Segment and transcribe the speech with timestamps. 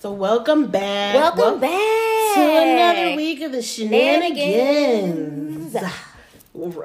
[0.00, 1.14] So welcome back.
[1.14, 5.72] Welcome Wel- back to another week of the shenanigans.
[5.72, 5.76] Shenanigans.
[5.76, 5.92] Oh,
[6.54, 6.80] Who They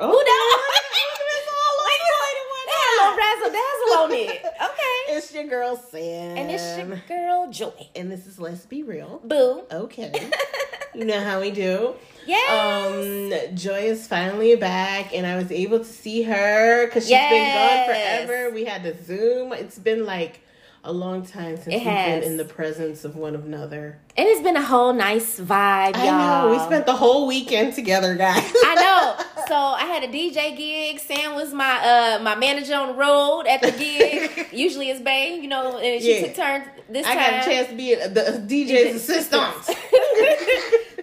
[2.74, 4.42] had a little razzle dazzle on it.
[4.66, 5.16] Okay.
[5.16, 6.38] It's your girl Sam.
[6.38, 7.72] And it's your girl Joy.
[7.96, 9.22] And this is Let's Be Real.
[9.24, 9.64] Boo.
[9.72, 10.12] Okay.
[10.94, 11.96] you know how we do.
[12.26, 12.50] Yes.
[12.52, 17.54] Um, Joy is finally back, and I was able to see her because she's been
[17.54, 18.50] gone forever.
[18.54, 19.54] We had to Zoom.
[19.54, 20.42] It's been like
[20.86, 22.22] a long time since It we've has.
[22.24, 24.00] been in the presence of one another.
[24.18, 26.08] and it's been a whole nice vibe, y'all.
[26.10, 26.52] I know.
[26.52, 28.44] We spent the whole weekend together, guys.
[28.66, 29.26] I know.
[29.48, 31.00] So I had a DJ gig.
[31.00, 31.78] Sam was my
[32.18, 34.48] uh my manager on the road at the gig.
[34.52, 36.26] Usually it's Bay, you know, and she Yeah.
[36.26, 37.32] took turns this I time.
[37.32, 39.54] got a chance to be the DJ's assistant.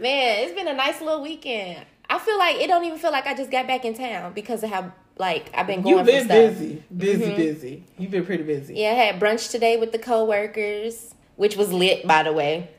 [0.01, 1.85] Man, it's been a nice little weekend.
[2.11, 4.65] I feel like it don't even feel like I just got back in town because
[4.65, 6.29] of how like I've been going You've for been.
[6.29, 6.59] Mm-hmm.
[6.59, 7.85] busy, busy, busy.
[7.99, 8.75] You've been pretty busy.
[8.75, 12.71] Yeah, I had brunch today with the coworkers, which was lit by the way.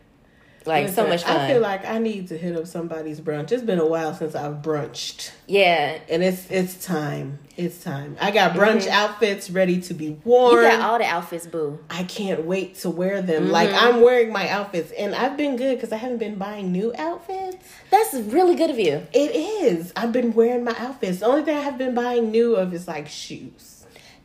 [0.66, 1.38] Like so much fun.
[1.38, 3.52] I feel like I need to hit up somebody's brunch.
[3.52, 6.00] It's been a while since I've brunched, yeah.
[6.10, 7.40] and it's it's time.
[7.56, 8.18] It's time.
[8.20, 10.56] I got brunch outfits ready to be worn.
[10.56, 10.64] Mm-hmm.
[10.64, 11.80] You got all the outfits, boo.
[11.90, 13.50] I can't wait to wear them.
[13.50, 13.96] Like Mm-hmm.
[13.96, 17.66] I'm wearing my outfits, and I've been good because I haven't been buying new outfits.
[17.90, 19.06] That's really good of you.
[19.14, 19.92] It is.
[19.96, 21.20] I've been wearing my outfits.
[21.20, 23.73] The only thing I have been buying new of is like shoes.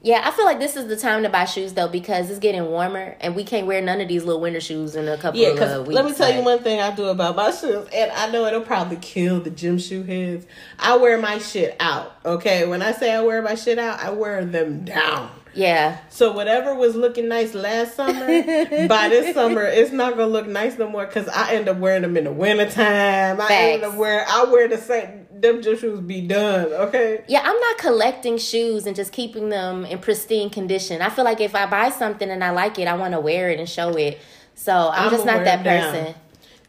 [0.01, 2.65] Yeah, I feel like this is the time to buy shoes though because it's getting
[2.67, 5.49] warmer and we can't wear none of these little winter shoes in a couple Yeah,
[5.49, 5.95] of uh, weeks.
[5.95, 8.61] let me tell you one thing I do about my shoes, and I know it'll
[8.61, 10.47] probably kill the gym shoe heads.
[10.79, 12.15] I wear my shit out.
[12.25, 15.31] Okay, when I say I wear my shit out, I wear them down.
[15.55, 18.27] Yeah, So whatever was looking nice last summer,
[18.87, 22.03] by this summer, it's not gonna look nice no more because I end up wearing
[22.03, 23.41] them in the wintertime.
[23.41, 26.73] I end up wearing I wear the same them gym shoes be done.
[26.73, 27.25] Okay.
[27.29, 27.43] yeah.
[27.45, 31.03] I'm not collecting shoes and just keeping them in pristine condition.
[31.03, 33.51] I feel like if I buy something and I like it, I want to wear
[33.51, 34.19] it and show it.
[34.55, 36.15] So I'm, I'ma just not that person.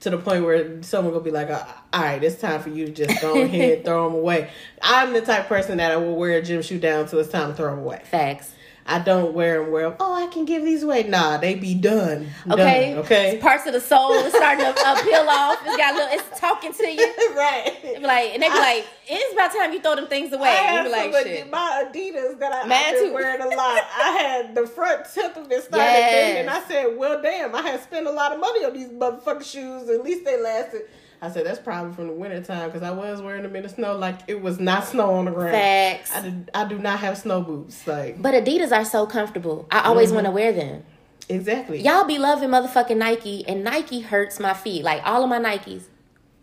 [0.01, 2.85] to the point where someone gonna be like, "Uh, "All right, it's time for you
[2.85, 4.49] to just go ahead throw them away."
[4.81, 7.29] I'm the type of person that I will wear a gym shoe down till it's
[7.29, 8.01] time to throw them away.
[8.05, 8.53] Facts.
[8.89, 11.03] I don't wear them where, oh, I can give these away.
[11.03, 12.27] Nah, they be done.
[12.49, 12.89] Okay.
[12.91, 13.37] Done, okay.
[13.41, 15.59] Parts of the soul is starting to uh, peel off.
[15.65, 16.17] It's got a little.
[16.19, 17.05] It's talking to you.
[17.35, 17.71] right.
[17.83, 20.49] It like, and they be like, it's about time you throw them things away.
[20.49, 21.49] I You had be like, some shit.
[21.51, 23.83] My Adidas that I, Mine I've been wearing a lot.
[24.01, 26.33] I had the front tip of it started Yes.
[26.35, 26.49] bending.
[26.49, 29.87] I said, well, damn, I had spent a lot of money on these motherfucking shoes.
[29.89, 30.81] At least they lasted.
[31.21, 33.97] I said, that's probably from the wintertime because I was wearing them in the snow
[33.97, 35.51] like it was not snow on the ground.
[35.51, 36.15] Facts.
[36.15, 37.85] I, did, I do not have snow boots.
[37.85, 39.67] Like, But Adidas are so comfortable.
[39.69, 40.15] I always Mm-hmm.
[40.15, 40.83] want to wear them.
[41.27, 41.81] exactly.
[41.81, 44.83] Y'all be loving motherfucking Nike, and Nike hurts my feet.
[44.83, 45.83] Like all of my Nikes,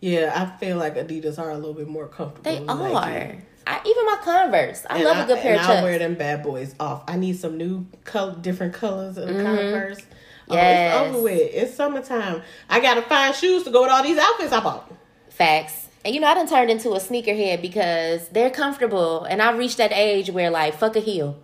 [0.00, 2.42] Yeah, I feel like Adidas are a little bit more comfortable.
[2.50, 2.92] they are.
[2.92, 3.38] Nike.
[3.68, 4.84] I, even my Converse.
[4.88, 7.02] I And love I, a good pair and of I'll wear them bad boys off.
[7.08, 10.00] I need some new color, different colors of the Converse.
[10.48, 10.54] Oh.
[10.54, 11.06] Yes.
[11.06, 11.50] it's over with.
[11.54, 12.42] It's summertime.
[12.68, 14.90] I gotta find shoes to go with all these outfits I bought.
[15.30, 15.88] Facts.
[16.04, 19.78] And you know, I done turned into a sneakerhead because they're comfortable, and I've reached
[19.78, 21.36] that age where like fuck a heel.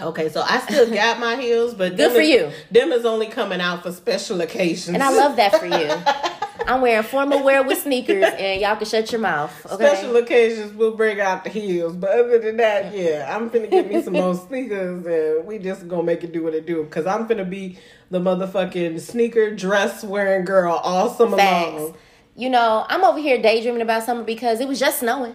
[0.00, 2.50] Okay, so I still got my heels, but Good them for is- you.
[2.70, 5.90] Them is only coming out for special occasions, And I love that for you.
[6.68, 9.52] I'm wearing formal wear with sneakers, and y'all can shut your mouth.
[9.72, 9.86] Okay.
[9.86, 13.88] Special occasions will bring out the heels, but other than that, yeah, I'm finna get
[13.88, 16.84] me some more sneakers, and we just gonna make it do what it do.
[16.86, 17.78] Cause I'm finna be
[18.10, 21.72] the motherfucking sneaker dress wearing girl all summer Facts.
[21.72, 21.94] long.
[22.34, 25.34] You know, I'm over here daydreaming about summer because it was just snowing.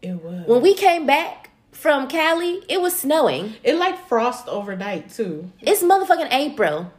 [0.00, 0.46] It was.
[0.46, 3.54] When we came back from Cali, it was snowing.
[3.62, 5.50] It like frost overnight too.
[5.60, 6.92] It's motherfucking April.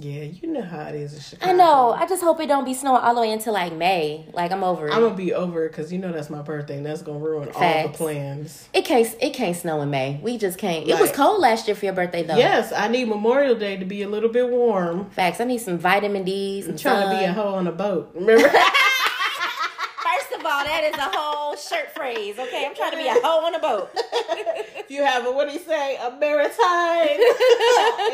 [0.00, 1.50] Yeah, you know how it is in Chicago.
[1.52, 1.90] I know.
[1.92, 4.26] I just hope it don't be snowing all the way until like May.
[4.32, 4.92] Like I'm over it.
[4.94, 7.48] I'm gonna be over it because you know that's my birthday and that's gonna ruin
[7.54, 8.68] all the plans.
[8.72, 9.12] it can't.
[9.20, 10.20] It can't snow in May.
[10.22, 10.86] We just can't.
[10.88, 12.36] It was cold last year for your birthday though.
[12.36, 15.10] Yes, I need Memorial Day to be a little bit warm.
[15.10, 15.40] Facts.
[15.40, 16.64] I need some vitamin D's.
[16.66, 17.34] I'm And trying to be a sun.
[17.34, 18.10] hoe on a boat.
[18.14, 18.48] Remember?
[20.08, 22.38] First of all, that is a whole shirt phrase.
[22.38, 23.90] Okay, I'm trying to be a hoe on a boat.
[23.94, 27.18] if you have a what do you say, a maritime,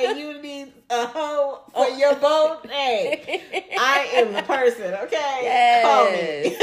[0.09, 1.97] and you need a hoe for Oh.
[1.97, 3.43] your boat, hey,
[3.79, 4.95] I am the person.
[4.95, 6.55] Okay, Yes.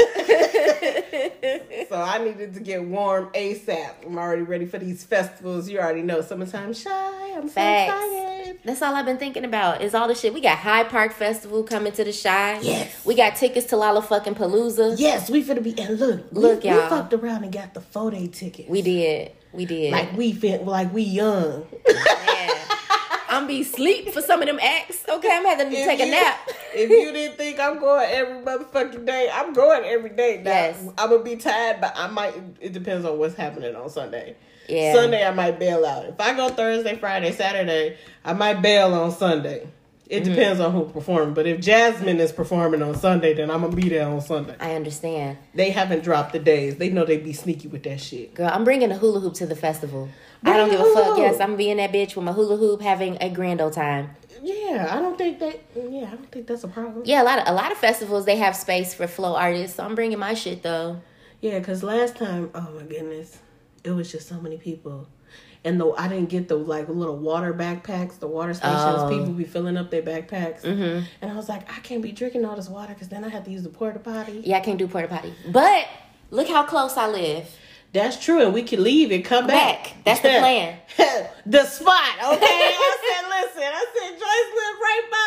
[1.88, 4.06] So I needed to get warm ASAP.
[4.06, 5.68] I'm already ready for these festivals.
[5.68, 7.32] You already know summertime Chi.
[7.36, 7.92] I'm so Facts.
[7.92, 8.58] excited.
[8.64, 10.32] That's all I've been thinking about is all the shit.
[10.32, 12.60] We got Hyde Park Festival coming to the Chi.
[12.62, 13.04] Yes.
[13.04, 14.94] We got tickets to Lala fucking Palooza.
[14.98, 16.82] Yes, we finna be and look, Look, we, y'all.
[16.84, 18.68] we fucked around and got the four day tickets.
[18.70, 19.32] We did.
[19.52, 19.92] We did.
[19.92, 21.66] like we fit like we young.
[21.92, 22.50] Man.
[23.42, 25.04] I'm be sleep for some of them acts.
[25.08, 26.48] Okay, I'm having to If take a nap.
[26.74, 30.40] if you didn't think I'm going every motherfucking day, I'm going every day.
[30.44, 30.84] Now, Yes.
[30.96, 32.34] I'm gonna be tired, but I might.
[32.60, 34.36] It depends on what's happening on Sunday.
[34.68, 34.94] Yeah.
[34.94, 36.04] Sunday I might bail out.
[36.06, 39.66] If I go Thursday, Friday, Saturday, I might bail on Sunday.
[40.12, 40.34] It mm-hmm.
[40.34, 41.32] depends on who performing.
[41.32, 44.54] But if Jazmine is performing on Sunday, then I'm gonna be there on Sunday.
[44.60, 45.38] I understand.
[45.54, 46.76] They haven't dropped the days.
[46.76, 48.34] They know they'd be sneaky with that shit.
[48.34, 50.10] Girl, I'm bringing a hula hoop to the festival.
[50.42, 51.04] Bring I don't give a fuck.
[51.06, 51.18] hoop.
[51.18, 54.10] Yes, I'm being that bitch with my hula hoop having a grand old time.
[54.42, 55.58] Yeah, I don't think that.
[55.74, 57.04] Yeah, I don't think that's a problem.
[57.06, 59.78] Yeah, a lot of a lot of festivals they have space for flow artists.
[59.78, 61.00] So I'm bringing my shit though.
[61.40, 63.38] Yeah, because last time, oh my goodness,
[63.82, 65.08] it was just so many people.
[65.64, 69.08] And though I didn't get the like little water backpacks, the water stations, Oh.
[69.08, 70.62] people be filling up their backpacks.
[70.62, 71.04] Mhm.
[71.20, 73.44] And I was like, I can't be drinking all this water because then I have
[73.44, 74.42] to use the porta potty.
[74.44, 75.86] Yeah, I can't do porta potty, but
[76.30, 77.46] look how close I live.
[77.92, 79.82] That's true, and we can leave and come back.
[79.84, 79.94] Back.
[80.04, 80.78] That's the plan.
[81.46, 82.46] the spot, okay?
[82.46, 85.26] I said, listen, I said, Joyce live right by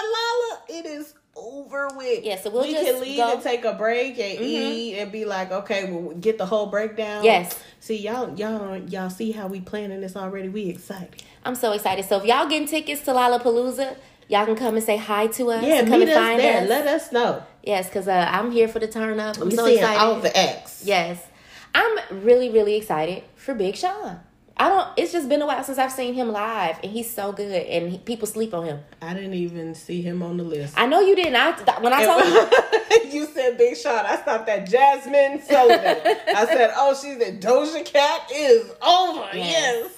[0.73, 0.79] Lala.
[0.79, 2.23] It is over with.
[2.23, 3.33] Yeah, so we'll we just can leave go- Mm-hmm.
[3.35, 7.23] and take a break and eat and be like, okay, we'll get the whole breakdown.
[7.23, 7.55] Yes.
[7.85, 10.49] See, y'all, y'all, y'all see how we planning this already?
[10.49, 11.21] We excited.
[11.43, 12.03] I'm so excited.
[12.05, 13.95] So if y'all getting tickets to Lollapalooza,
[14.27, 15.63] y'all can come and say hi to us.
[15.63, 16.63] Yeah, come meet and us find there.
[16.63, 16.67] us.
[16.69, 17.43] Let us know.
[17.61, 19.37] Yes, because uh, I'm here for the turn up.
[19.37, 19.99] I'm We so excited.
[19.99, 20.83] all the acts.
[20.83, 21.23] Yes.
[21.75, 24.19] I'm really, really excited for Big Sean.
[24.57, 27.33] I don't, it's just been a while since I've seen him live, and he's so
[27.33, 28.79] good, and he, people sleep on him.
[29.01, 30.75] I didn't even see him on the list.
[30.77, 31.35] I know you didn't.
[31.35, 32.23] I, when I told
[33.03, 34.05] you, you said Big Sean.
[34.05, 35.97] I stopped at Jazmine Sullivan.
[36.35, 39.27] I said, oh, she's the Doja Cat is over.
[39.33, 39.51] Yes.
[39.83, 39.91] Yes.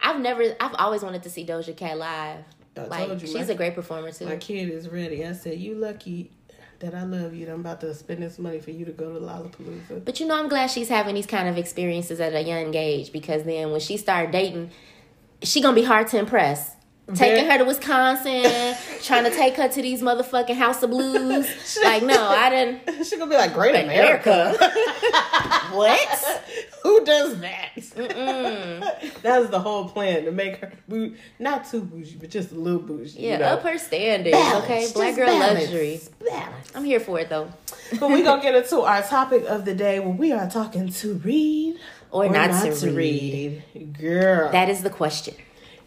[0.00, 2.44] I've never, I've always wanted to see Doja Cat live.
[2.76, 4.26] I Like, told you, she's my- a great performer, too.
[4.26, 5.26] My kid is ready.
[5.26, 6.30] I said, you lucky
[6.80, 7.46] that I love you.
[7.46, 10.04] that I'm about to spend this money for you to go to Lollapalooza.
[10.04, 13.12] But you know, I'm glad she's having these kind of experiences at a young age
[13.12, 14.70] because then when she started dating,
[15.42, 16.74] she gonna be hard to impress.
[17.14, 21.48] Taking her to Wisconsin, trying to take her to these motherfucking House of Blues.
[21.82, 22.96] Like, no, I didn't.
[22.98, 24.54] She's gonna be like, Great America.
[25.72, 26.42] What?
[26.82, 27.70] Who does that?
[29.22, 32.80] That's the whole plan to make her bou- not too bougie, but just a little
[32.80, 33.18] bougie.
[33.20, 33.44] Yeah, you know?
[33.46, 34.34] up her standards.
[34.36, 36.00] Balance, okay, black girl balance, luxury.
[36.26, 36.72] Balance.
[36.74, 37.50] I'm here for it though.
[38.00, 41.14] but we gonna get into our topic of the day when we are talking to
[41.14, 41.78] read
[42.10, 43.62] Or not to read.
[43.98, 44.50] girl.
[44.50, 45.34] That is the question.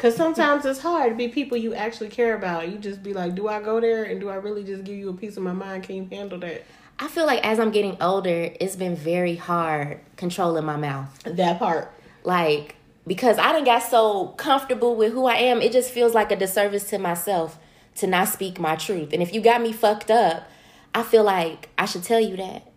[0.01, 2.67] Because sometimes it's hard to be people you actually care about.
[2.71, 5.09] You just be like, do I go there and do I really just give you
[5.09, 5.83] a piece of my mind?
[5.83, 6.63] Can you handle that?
[6.97, 11.21] I feel like as I'm getting older, it's been very hard controlling my mouth.
[11.23, 11.93] That part.
[12.23, 16.31] like because I done got so comfortable with who I am, it just feels like
[16.31, 17.59] a disservice to myself
[17.97, 19.13] to not speak my truth.
[19.13, 20.49] And if you got me fucked up,
[20.95, 22.71] I feel like I should tell you that.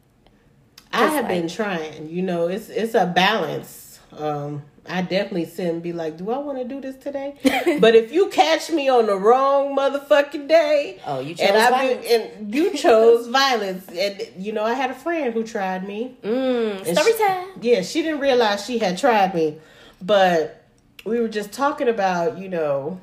[0.92, 2.10] I have like- been trying.
[2.10, 3.83] You know, it's it's a balance.
[4.18, 7.34] Um, I definitely sit and be like, do I want to do this today?
[7.80, 11.70] but if you catch me on the wrong motherfucking day, Oh, you chose and I've
[11.70, 12.06] violence.
[12.06, 16.16] been and you chose violence, and you know, I had a friend who tried me.
[16.22, 17.48] Mm, story she- time.
[17.62, 19.56] Yeah, she didn't realize she had tried me,
[20.02, 20.64] but
[21.06, 23.00] we were just talking about you know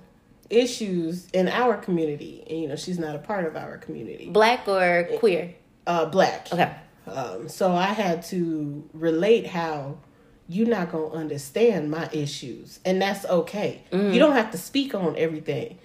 [0.51, 4.29] issues in our community, and you know, she's not a part of our community.
[4.29, 5.55] Black or queer?
[5.87, 6.47] Uh, black.
[6.53, 6.71] Okay.
[7.07, 9.97] Um, so I had to relate how
[10.51, 13.83] you're not gonna understand my issues, and that's okay.
[13.91, 14.19] You mm.
[14.19, 15.79] don't have to speak on everything,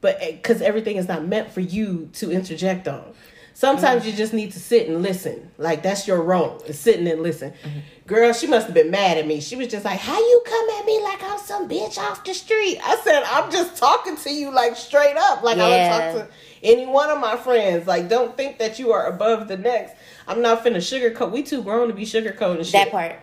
[0.00, 3.12] but eh, because everything is not meant for you to interject on.
[3.54, 4.06] Sometimes mm.
[4.06, 5.50] you just need to sit and listen.
[5.58, 7.50] Like that's your role, is sitting and listen.
[7.50, 7.78] Mm-hmm.
[8.06, 9.40] Girl, she must have been mad at me.
[9.40, 12.34] She was just like, "How you come at me like I'm some bitch off the
[12.34, 16.14] street?" I said, "I'm just talking to you like straight up, like I Yeah.
[16.14, 17.86] would talk to any one of my friends.
[17.88, 19.96] Like, don't think that you are above the next.
[20.28, 21.32] I'm not finna sugarcoat.
[21.32, 22.72] We too grown to be sugarcoating shit.
[22.72, 23.16] That part.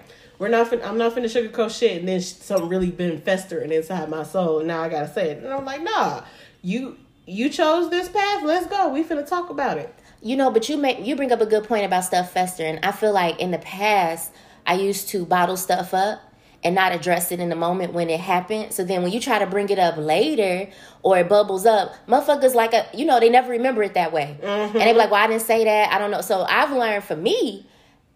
[0.43, 0.67] We're not.
[0.67, 4.23] Fin- I'm not finna sugarcoat shit, and then sh- something really been festering inside my
[4.23, 4.59] soul.
[4.59, 6.23] And now I gotta say it, and I'm like, nah.
[6.61, 8.43] You you chose this path.
[8.43, 8.89] Let's go.
[8.89, 9.95] We finna talk about it.
[10.21, 12.77] You know, but you make you bring up a good point about stuff festering.
[12.83, 14.33] I feel like in the past
[14.67, 16.19] I used to bottle stuff up
[16.61, 18.73] and not address it in the moment when it happened.
[18.73, 20.69] So then when you try to bring it up later
[21.03, 24.37] or it bubbles up, motherfuckers like a you know, they never remember it that way.
[24.41, 24.77] Mm-hmm.
[24.77, 25.93] And they be like, Well, I didn't say that.
[25.93, 26.19] I don't know.
[26.19, 27.65] So I've learned for me,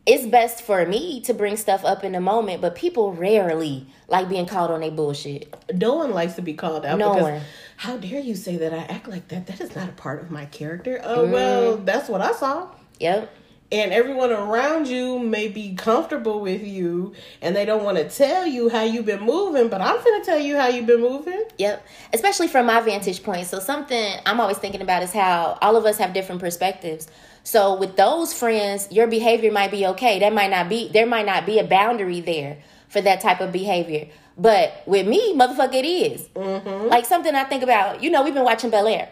[0.07, 4.29] it's best for me to bring stuff up in the moment, but people rarely like
[4.29, 5.53] being called on their bullshit.
[5.73, 6.97] No one likes to be called out.
[6.97, 7.41] No because one.
[7.75, 9.47] How dare you say that I act like that?
[9.47, 11.01] That is not a part of my character.
[11.03, 11.85] Oh well, mm.
[11.85, 12.69] that's what I saw.
[13.01, 13.33] Yep.
[13.71, 18.47] And everyone around you may be comfortable with you and they don't want to tell
[18.47, 21.87] you how you've been moving but i'm gonna tell you how you've been moving Yep.
[22.13, 23.47] Especially from my vantage point.
[23.47, 27.07] So something I'm always thinking about is how all of us have different perspectives.
[27.43, 30.19] So with those friends, your behavior might be okay.
[30.19, 32.59] That might not be there might not be a boundary there
[32.89, 34.07] for that type of behavior.
[34.37, 36.27] But with me, motherfucker, it is.
[36.29, 36.89] Mm-hmm.
[36.89, 39.09] Like something I think about, you know, we've been watching Bel Air.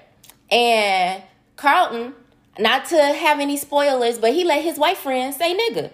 [0.51, 1.23] And
[1.55, 2.13] Carlton,
[2.59, 5.91] not to have any spoilers, but he let his white friend say nigga.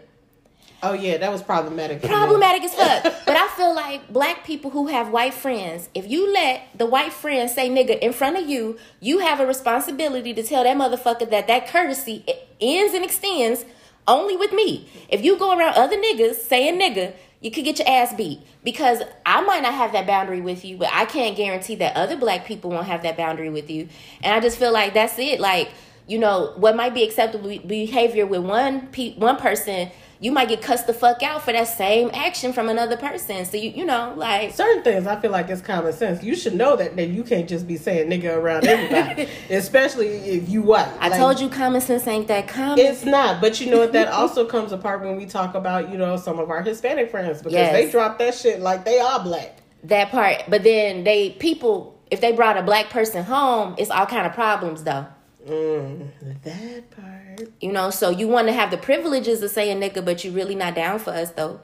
[0.83, 2.01] Oh yeah, that was problematic.
[2.01, 3.03] Problematic as fuck.
[3.25, 7.13] but I feel like black people who have white friends, if you let the white
[7.13, 11.29] friend say nigga in front of you, you have a responsibility to tell that motherfucker
[11.29, 12.25] that that courtesy
[12.59, 13.63] ends and extends
[14.07, 14.89] only with me.
[15.09, 19.01] If you go around other niggas saying nigga, you could get your ass beat because
[19.25, 22.45] I might not have that boundary with you, but I can't guarantee that other black
[22.45, 23.87] people won't have that boundary with you.
[24.23, 25.39] And I just feel like that's it.
[25.39, 25.69] Like,
[26.11, 29.89] you know, what might be acceptable behavior with one pe- one person
[30.19, 33.43] you might get cussed the fuck out for that same action from another person.
[33.43, 36.21] So you you know like certain things I feel like it's common sense.
[36.21, 40.47] You should know that that you can't just be saying nigga around everybody, especially if
[40.47, 40.91] you white.
[40.99, 42.79] I like, told you common sense ain't that common.
[42.79, 43.93] It's not, but you know what?
[43.93, 47.39] That also comes apart when we talk about you know some of our Hispanic friends
[47.39, 47.71] because yes.
[47.71, 49.57] they drop that shit like they are black.
[49.85, 54.05] That part, but then they people if they brought a black person home, it's all
[54.05, 55.07] kind of problems though.
[55.47, 56.07] Mm,
[56.43, 57.49] that part.
[57.59, 60.55] You know, so you want to have the privileges of saying nigga, but you really
[60.55, 61.59] not down for us though.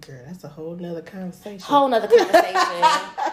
[0.00, 1.58] Girl, that's a whole nother conversation.
[1.60, 2.54] Whole nother conversation.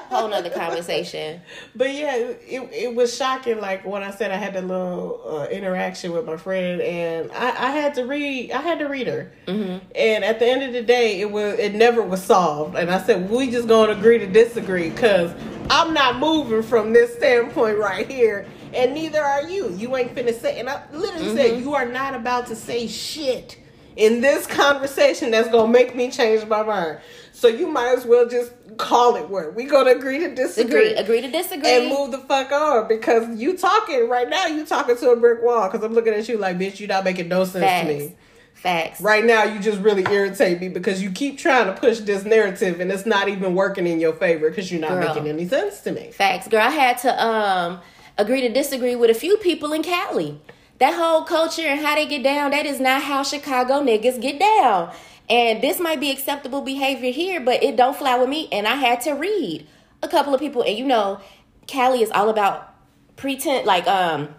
[0.09, 1.41] whole nother conversation.
[1.75, 3.59] But yeah, it, it was shocking.
[3.59, 7.49] Like when I said I had a little uh, interaction with my friend, and I,
[7.49, 8.51] I had to read.
[8.51, 9.31] I had to read her.
[9.45, 9.85] Mm-hmm.
[9.93, 12.75] And at the end of the day, it was it never was solved.
[12.75, 15.31] And I said we just gonna agree to disagree because
[15.69, 19.73] I'm not moving from this standpoint right here and neither are you.
[19.75, 21.37] You ain't finna say, and I literally mm-hmm.
[21.37, 23.57] said, you are not about to say shit
[23.95, 26.99] in this conversation that's gonna make me change my mind.
[27.31, 30.93] So you might as well just call it where we gonna agree to disagree.
[30.93, 34.47] Agree, agree to disagree, and move the fuck on because you talking right now.
[34.47, 37.03] You talking to a brick wall because I'm looking at you like, bitch, you not
[37.03, 37.87] making no sense Facts.
[37.87, 38.15] to me.
[38.53, 39.01] Facts.
[39.01, 42.79] Right now, you just really irritate me because you keep trying to push this narrative
[42.79, 45.07] and it's not even working in your favor because you're not Girl.
[45.07, 46.11] making any sense to me.
[46.11, 46.61] Facts, girl.
[46.61, 47.81] I had to um
[48.17, 50.39] agree to disagree with a few people in Cali.
[50.79, 54.39] That whole culture and how they get down, that is not how Chicago niggas get
[54.39, 54.93] down.
[55.29, 58.47] And this might be acceptable behavior here, but it don't fly with me.
[58.51, 59.67] And I had to read
[60.03, 61.19] a couple of people, and you know,
[61.67, 62.73] Cali is all about
[63.15, 64.29] pretend, like um,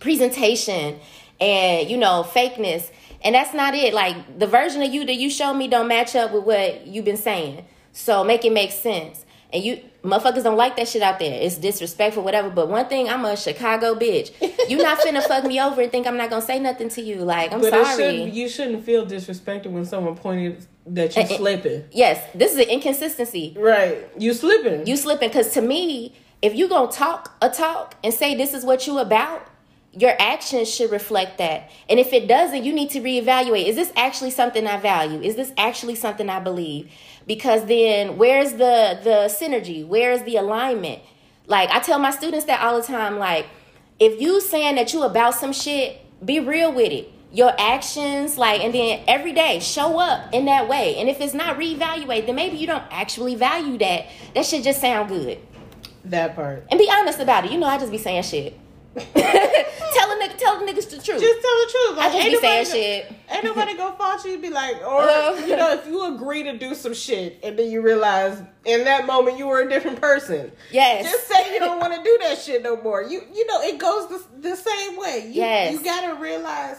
[0.00, 0.98] presentation
[1.40, 2.90] and you know, fakeness.
[3.22, 3.94] And that's not it.
[3.94, 7.04] Like the version of you that you show me don't match up with what you've
[7.04, 7.64] been saying.
[7.92, 9.24] So make it make sense.
[9.52, 11.40] And you motherfuckers don't like that shit out there.
[11.40, 12.50] It's disrespectful, whatever.
[12.50, 14.30] But one thing, I'm a Chicago bitch.
[14.68, 17.16] You not finna fuck me over and think I'm not gonna say nothing to you.
[17.16, 17.96] Like I'm but sorry.
[17.96, 21.84] Shouldn't, you shouldn't feel disrespected when someone pointed that you and, slipping.
[21.90, 23.56] Yes, this is an inconsistency.
[23.58, 24.86] Right, you slipping.
[24.86, 28.64] You slipping because to me, if you gonna talk a talk and say this is
[28.64, 29.46] what you about,
[29.96, 31.70] your actions should reflect that.
[31.88, 33.66] And if it doesn't, you need to reevaluate.
[33.66, 35.20] Is this actually something I value?
[35.20, 36.90] Is this actually something I believe?
[37.26, 39.86] because then where's the the synergy?
[39.86, 41.02] Where's the alignment?
[41.46, 43.46] Like i tell my students that all the time like
[43.98, 47.10] if you saying that you about some shit be real with it.
[47.32, 50.96] Your actions like and then every day show up in that way.
[50.96, 54.06] And if it's not reevaluate then maybe you don't actually value that.
[54.34, 55.38] That should just sound good.
[56.04, 56.66] That part.
[56.70, 57.52] And be honest about it.
[57.52, 58.58] You know i just be saying shit
[58.94, 61.20] tell a nigga, tell the niggas the truth.
[61.20, 61.96] Just tell the truth.
[61.96, 63.12] Like, I just be saying shit.
[63.30, 64.38] Ain't nobody gonna fault you.
[64.38, 67.70] Be like, or uh, you know, if you agree to do some shit and then
[67.70, 70.52] you realize in that moment you were a different person.
[70.70, 71.10] Yes.
[71.10, 73.02] Just say you don't want to do that shit no more.
[73.02, 75.24] You you know it goes the, the same way.
[75.26, 75.72] You, yes.
[75.72, 76.78] You gotta realize.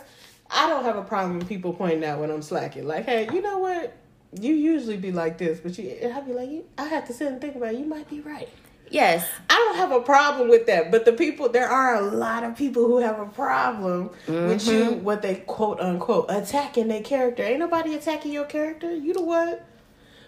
[0.49, 2.87] I don't have a problem with people pointing out when I'm slacking.
[2.87, 3.95] Like, hey, you know what?
[4.39, 7.41] You usually be like this, but you, I'll be like, I have to sit and
[7.41, 7.73] think about.
[7.73, 7.79] it.
[7.79, 8.49] You might be right.
[8.89, 9.27] Yes.
[9.49, 10.91] I don't have a problem with that.
[10.91, 14.47] But the people, there are a lot of people who have a problem mm-hmm.
[14.47, 15.03] with you, mm-hmm.
[15.03, 17.43] what they quote unquote attacking their character.
[17.43, 18.95] Ain't nobody attacking your character.
[18.95, 19.65] You know what?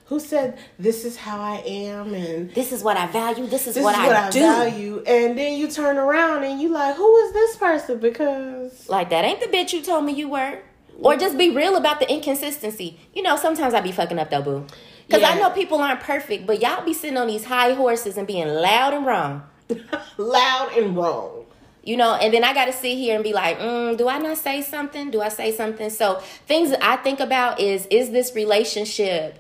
[0.06, 3.46] Who said this is how I am and this is what I value.
[3.46, 4.40] This is, this what, is I, what I do.
[4.40, 5.04] value.
[5.06, 8.00] And then you turn around and you like, who is this person?
[8.00, 10.60] Because like that ain't the bitch you told me you were.
[11.00, 13.00] Or just be real about the inconsistency.
[13.14, 14.68] You know, sometimes I be fucking up though, boo.
[15.08, 15.30] Because yeah.
[15.30, 18.48] I know people aren't perfect, but y'all be sitting on these high horses and being
[18.48, 19.44] loud and wrong.
[20.18, 21.46] loud and wrong.
[21.84, 24.18] You know, and then I got to sit here and be like, mm, do I
[24.18, 25.10] not say something?
[25.10, 25.90] Do I say something?
[25.90, 29.40] So things that I think about is, is this relationship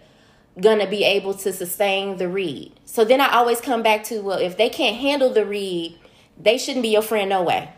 [0.57, 2.71] going to be able to sustain the read?
[2.85, 5.99] So then I always come back to, well, if they can't handle the read,
[6.39, 7.69] they shouldn't be your friend no way.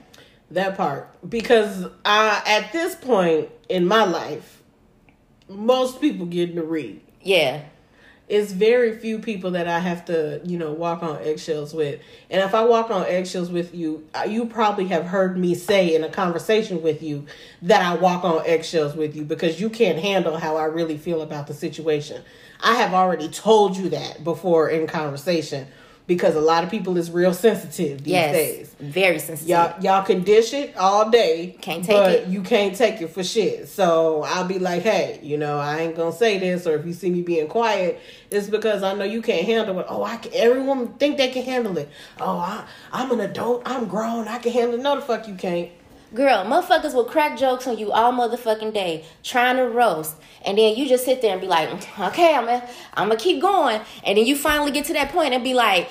[0.51, 1.10] That part.
[1.27, 4.62] Because uh, at this point in my life,
[5.48, 7.01] most people get the read.
[7.24, 7.63] Yeah
[8.29, 12.00] it's very few people that I have to, you know, walk on eggshells with.
[12.29, 15.95] And if I walk on eggshells with you, uh, you probably have heard me say
[15.95, 17.25] in a conversation with you
[17.63, 21.24] that I walk on eggshells with you because you can't handle how I really feel
[21.24, 22.21] about the situation.
[22.62, 25.67] I have already told you that before in conversation.
[26.09, 28.75] Because a lot of people is real sensitive these yes, days.
[28.79, 29.47] very sensitive.
[29.47, 31.55] Y'all, y'all can dish it all day.
[31.61, 32.27] Can't take but it.
[32.27, 33.67] You can't take it for shit.
[33.67, 36.93] So I'll be like, hey, you know, I ain't gonna say this, or if you
[36.93, 38.01] see me being quiet,
[38.31, 39.85] it's because I know you can't handle it.
[39.87, 40.31] Oh, I can.
[40.33, 41.87] Everyone think they can handle it.
[42.19, 43.61] Oh, I, I'm an adult.
[43.67, 44.27] I'm grown.
[44.27, 44.81] I can handle it.
[44.81, 45.69] No, the fuck you can't.
[46.13, 50.75] Girl, motherfuckers will crack jokes on you all motherfucking day, trying to roast, and then
[50.75, 54.17] you just sit there and be like, "Okay, I'm gonna, I'm gonna keep going," and
[54.17, 55.87] then you finally get to that point and be like,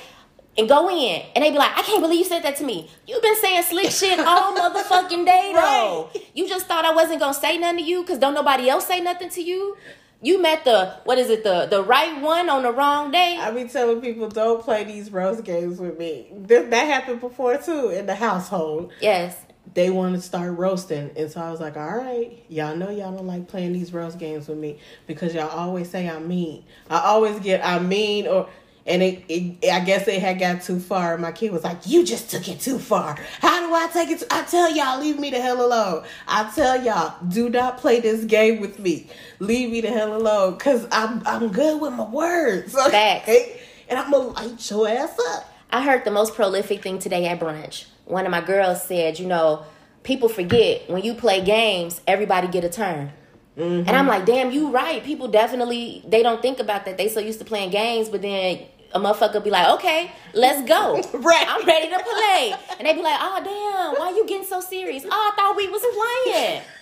[0.57, 2.91] and go in, and they be like, "I can't believe you said that to me.
[3.07, 6.11] You've been saying slick shit all motherfucking day, though.
[6.13, 6.23] Right.
[6.35, 9.01] You just thought I wasn't gonna say nothing to you because don't nobody else say
[9.01, 9.77] nothing to you.
[10.21, 13.39] You met the what is it the the right one on the wrong day.
[13.41, 16.33] I be telling people don't play these roast games with me.
[16.37, 18.93] This, that happened before too in the household.
[19.01, 19.37] yes,
[19.75, 23.15] They want to start roasting, and so I was like, "All right, y'all know y'all
[23.15, 26.65] don't like playing these roast games with me because y'all always say I'm mean.
[26.89, 28.49] I always get I'm mean or."
[28.87, 31.19] And it, it, I guess it had got too far.
[31.19, 33.19] My kid was like, "You just took it too far.
[33.41, 34.21] How do I take it?
[34.21, 36.05] To, I tell y'all, leave me the hell alone.
[36.27, 39.11] I tell y'all, do not play this game with me.
[39.41, 42.73] Leave me the hell alone, cause I'm I'm good with my words.
[42.91, 43.29] Facts.
[43.29, 43.61] Okay?
[43.91, 45.53] And I'm gonna light your ass up.
[45.71, 47.85] I heard the most prolific thing today at brunch.
[48.09, 49.65] One of my girls said, you know,
[50.03, 53.13] people forget when you play games, everybody get a turn.
[53.57, 54.09] And I'm mm-hmm.
[54.09, 55.03] like, damn, you right.
[55.03, 56.97] People definitely they don't think about that.
[56.97, 58.61] They so used to playing games, but then
[58.95, 61.03] a motherfucker be like, okay, let's go.
[61.13, 61.45] Right.
[61.47, 62.55] I'm ready to play.
[62.79, 65.05] And they be like, oh damn, why you getting so serious?
[65.05, 66.63] Oh, I thought we was playing.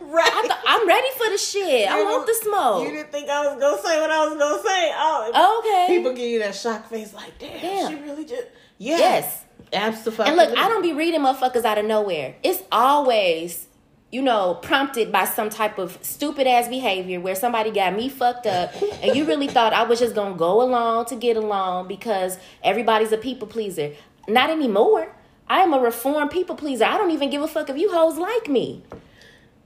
[0.00, 0.30] Right.
[0.32, 1.90] I th- I'm ready for the shit.
[1.90, 2.84] I want the smoke.
[2.86, 4.92] You didn't think I was gonna say what I was gonna say.
[4.94, 5.96] Oh, Okay.
[5.96, 7.90] people give you that shock face, like, damn, Damn.
[7.90, 8.46] she really just
[8.78, 9.44] yes, Yes.
[9.72, 10.26] Absolutely.
[10.26, 12.34] And look, I don't be reading motherfuckers out of nowhere.
[12.42, 13.66] It's always,
[14.10, 18.46] you know, prompted by some type of stupid ass behavior where somebody got me fucked
[18.46, 22.38] up and you really thought I was just gonna go along to get along because
[22.62, 23.92] everybody's a people pleaser.
[24.28, 25.14] Not anymore.
[25.48, 26.84] I am a reformed people pleaser.
[26.84, 28.82] I don't even give a fuck if you hoes like me.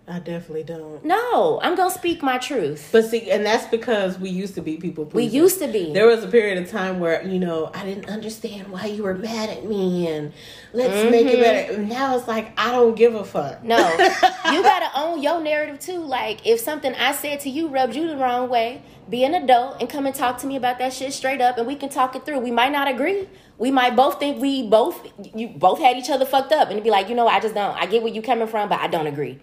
[0.08, 1.04] I definitely don't.
[1.04, 2.90] No, I'm gonna speak my truth.
[2.92, 5.04] But see, and that's because we used to be people.
[5.06, 5.92] We used to be.
[5.92, 9.16] There was a period of time where you know I didn't understand why you were
[9.16, 10.32] mad at me, and
[10.72, 11.74] let's make it better.
[11.74, 13.64] And now it's like I don't give a fuck.
[13.64, 13.66] Mm-hmm.
[13.66, 13.78] No,
[14.52, 15.98] you gotta own your narrative too.
[15.98, 19.78] Like if something I said to you rubbed you the wrong way, be an adult
[19.80, 22.14] and come and talk to me about that shit straight up, and we can talk
[22.14, 22.38] it through.
[22.38, 23.28] We might not agree.
[23.58, 26.90] We might both think we both you both had each other fucked up, and be
[26.90, 27.76] like, you know, I just don't.
[27.76, 29.40] I get where you coming from, but I don't agree.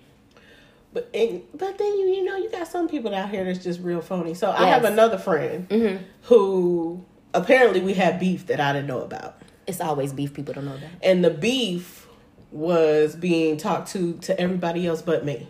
[0.94, 3.80] But and, but then you you know you got some people out here that's just
[3.82, 4.34] real phony.
[4.36, 6.04] So I have another friend Mm-hmm.
[6.24, 7.04] who
[7.34, 9.42] apparently we had beef that I didn't know about.
[9.66, 10.34] It's always beef.
[10.34, 10.90] People don't know that.
[11.02, 12.08] and the beef
[12.52, 15.48] was being talked to to everybody else but me.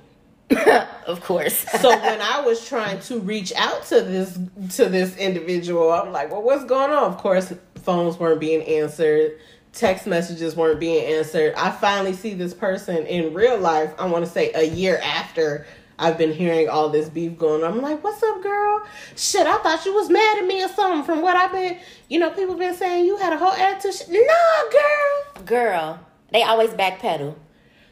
[1.05, 1.65] Of course.
[1.81, 4.39] So when I was trying to reach out to this
[4.77, 7.51] to this individual, I'm like, "Well, what's going on?" Of course,
[7.83, 9.37] phones weren't being answered,
[9.73, 11.53] text messages weren't being answered.
[11.57, 13.93] I finally see this person in real life.
[13.99, 15.65] I want to say a year after
[15.99, 17.73] I've been hearing all this beef going on.
[17.73, 18.81] I'm like, "What's up, girl?
[19.15, 21.77] Shit, I thought you was mad at me or something from what I've been,
[22.09, 23.93] you know, people been saying you had a whole attitude.
[23.93, 25.45] Sh- No, girl.
[25.45, 25.99] Girl,
[26.31, 27.35] they always backpedal.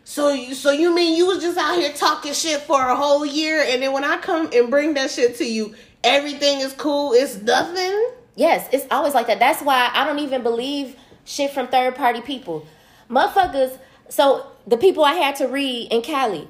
[0.04, 3.24] So you so you mean you was just out here talking shit for a whole
[3.26, 7.13] year and then when I come and bring that shit to you, everything is cool,
[7.13, 8.10] it's nothing?
[8.36, 9.39] Yes, it's always like that.
[9.39, 12.66] That's why I don't even believe shit from third party people.
[13.10, 13.78] Motherfuckers,
[14.10, 16.48] so the people I had to read in Cali,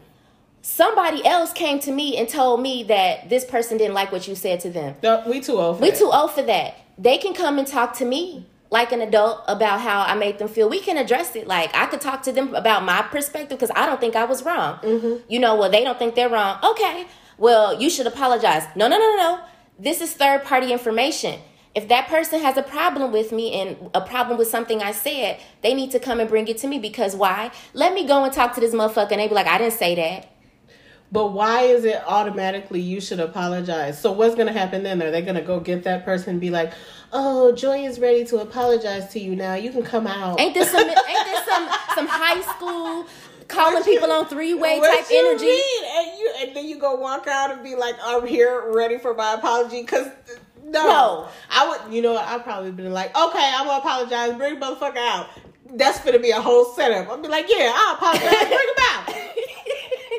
[0.61, 4.35] somebody else came to me and told me that this person didn't like what you
[4.35, 4.95] said to them.
[5.01, 5.97] No, we too old for We that.
[5.99, 6.75] too old for that.
[6.97, 10.47] They can come and talk to me like an adult about how I made them
[10.47, 10.69] feel.
[10.69, 11.47] We can address it.
[11.47, 14.43] Like I could talk to them about my perspective because I don't think I was
[14.43, 14.77] wrong.
[14.79, 15.23] Mm-hmm.
[15.27, 16.59] You know, well they don't think they're wrong.
[16.63, 17.05] Okay,
[17.37, 18.63] well you should apologize.
[18.75, 19.39] No, no, no, no, no.
[19.79, 21.39] This is third party information.
[21.73, 25.39] If that person has a problem with me and a problem with something I said,
[25.61, 27.51] they need to come and bring it to me because why?
[27.73, 29.95] Let me go and talk to this motherfucker and they be like, I didn't say
[29.95, 30.27] that.
[31.13, 33.99] But why is it automatically you should apologize?
[33.99, 35.01] So what's gonna happen then?
[35.03, 36.73] Are they gonna go get that person and be like,
[37.13, 39.55] Oh, Joy is ready to apologize to you now.
[39.55, 40.39] You can come out.
[40.39, 43.05] Ain't this some ain't this some some high school
[43.49, 45.61] calling What you- people on three way type you energy?
[45.97, 49.13] And you and then you go walk out and be like, I'm here ready for
[49.13, 50.07] my apology because
[50.71, 50.87] no.
[50.87, 51.27] No.
[51.49, 54.65] I would you know what, I'd probably be like, Okay, I'm gonna apologize, bring the
[54.65, 55.27] motherfucker out.
[55.73, 57.09] That's gonna be a whole setup.
[57.09, 59.15] I'll be like, Yeah, I'll apologize, bring him out.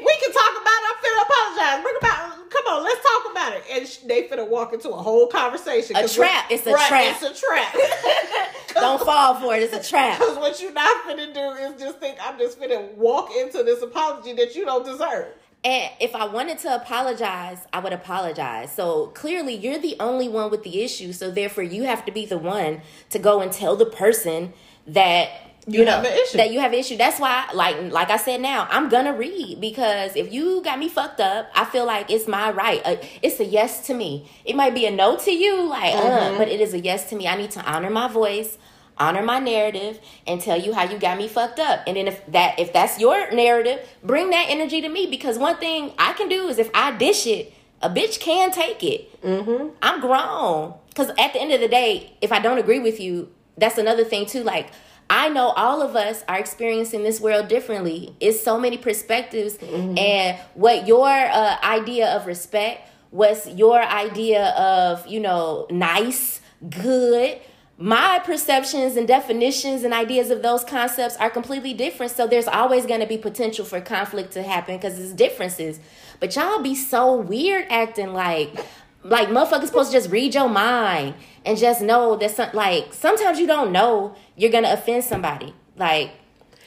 [0.04, 0.88] We can talk about it.
[0.88, 1.82] I'm finna apologize.
[1.82, 2.50] Bring about.
[2.50, 3.62] Come on, let's talk about it.
[3.70, 5.94] And sh- they finna walk into a whole conversation.
[5.96, 6.46] A trap.
[6.50, 7.16] It's a right, trap.
[7.20, 7.74] It's a trap.
[8.74, 9.62] Don't fall for it.
[9.62, 10.18] It's a trap.
[10.18, 13.82] Because what you're not finna do is just think I'm just finna walk into this
[13.82, 15.28] apology that you don't deserve.
[15.64, 18.72] And if I wanted to apologize, I would apologize.
[18.72, 21.12] So clearly, you're the only one with the issue.
[21.12, 24.52] So therefore, you have to be the one to go and tell the person
[24.88, 25.30] that
[25.68, 26.36] you, You know have an issue.
[26.38, 26.96] that you have an issue.
[26.96, 30.88] That's why, like, like I said, now I'm gonna read because if you got me
[30.88, 32.82] fucked up, I feel like it's my right.
[32.84, 34.28] Uh, it's a yes to me.
[34.44, 37.14] It might be a no to you, like, uh, but it is a yes to
[37.14, 37.28] me.
[37.28, 38.58] I need to honor my voice,
[38.98, 41.82] honor my narrative, and tell you how you got me fucked up.
[41.86, 45.56] And then if that if that's your narrative, bring that energy to me because one
[45.56, 49.22] thing I can do is if I dish it, a bitch can take it.
[49.22, 49.76] Mm-hmm.
[49.82, 50.74] I'm grown.
[50.88, 54.04] Because at the end of the day, if I don't agree with you, that's another
[54.04, 54.42] thing too.
[54.42, 54.70] Like
[55.08, 58.14] I know all of us are experiencing this world differently.
[58.20, 65.06] It's so many perspectives, and what your uh, idea of respect, what's your idea of
[65.06, 67.40] you know nice, good.
[67.82, 72.12] My perceptions and definitions and ideas of those concepts are completely different.
[72.12, 75.80] So there's always going to be potential for conflict to happen because it's differences.
[76.20, 78.54] But y'all be so weird acting like
[79.02, 83.40] like motherfuckers supposed to just read your mind and just know that some like sometimes
[83.40, 85.52] you don't know you're gonna offend somebody.
[85.76, 86.12] Like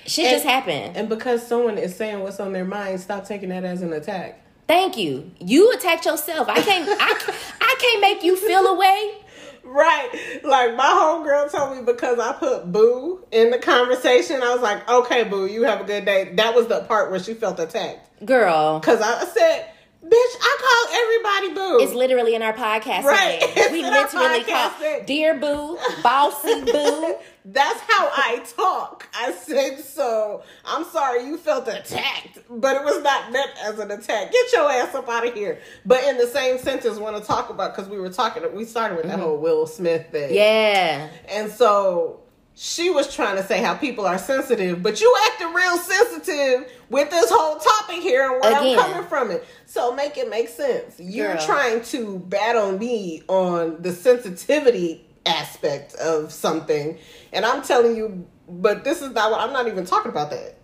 [0.05, 0.97] shit just happened.
[0.97, 4.41] And because someone is saying what's on their mind, stop taking that as an attack.
[4.67, 5.31] Thank you.
[5.39, 6.49] You attacked yourself.
[6.49, 9.21] I can't I, I can't make you feel away.
[9.65, 10.41] Right.
[10.43, 14.87] Like my homegirl told me because I put boo in the conversation, I was like,
[14.87, 16.33] okay, boo, you have a good day.
[16.35, 18.25] That was the part where she felt attacked.
[18.25, 18.79] Girl.
[18.79, 19.71] Because I said,
[20.05, 21.83] bitch, I call everybody boo.
[21.83, 23.03] It's literally in our podcast.
[23.03, 23.41] Right.
[23.75, 25.05] We literally call name.
[25.05, 27.15] Dear Boo, Bossy Boo.
[27.45, 29.07] That's how I talk.
[29.13, 30.43] I said so.
[30.63, 34.31] I'm sorry you felt attacked, but it was not meant as an attack.
[34.31, 35.59] Get your ass up out of here.
[35.85, 38.43] But in the same sentence, want to talk about because we were talking.
[38.55, 39.23] We started with that mm-hmm.
[39.23, 40.33] whole Will Smith thing.
[40.33, 41.09] Yeah.
[41.27, 42.21] And so
[42.55, 47.09] she was trying to say how people are sensitive, but you acting real sensitive with
[47.09, 48.79] this whole topic here and where Again.
[48.79, 49.45] I'm coming from it.
[49.65, 50.95] So make it make sense.
[50.97, 51.45] You're Girl.
[51.45, 56.97] trying to bat on me on the sensitivity aspect of something,
[57.33, 60.57] and I'm telling you, but this is not what I'm not even talking about that.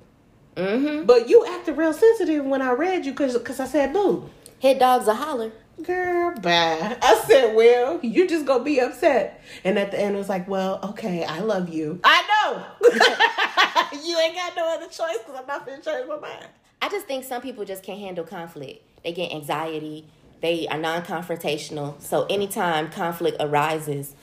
[0.55, 1.05] Mm-hmm.
[1.05, 4.29] But you acted real sensitive when I read you because I said boo.
[4.59, 5.51] Hit dogs a holler.
[5.83, 6.97] Girl, bye.
[7.01, 9.43] I said, well, you just gonna be upset.
[9.63, 11.99] And at the end, it was like, well, okay, I love you.
[12.03, 13.99] I know.
[14.05, 16.47] you ain't got no other choice because I'm not gonna change my mind.
[16.81, 18.83] I just think some people just can't handle conflict.
[19.03, 20.07] They get anxiety.
[20.41, 22.01] They are non-confrontational.
[22.01, 24.15] So anytime conflict arises,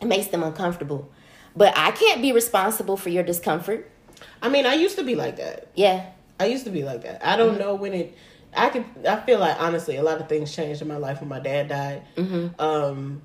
[0.00, 1.10] it makes them uncomfortable.
[1.54, 3.90] But I can't be responsible for your discomfort.
[4.40, 5.68] I mean, I used to be like that.
[5.74, 6.06] Yeah.
[6.40, 7.24] I used to be like that.
[7.26, 7.60] I don't mm-hmm.
[7.60, 8.16] know when it.
[8.54, 8.84] I could.
[9.08, 11.68] I feel like honestly, a lot of things changed in my life when my dad
[11.68, 12.02] died.
[12.16, 12.60] Mm-hmm.
[12.60, 13.22] Um,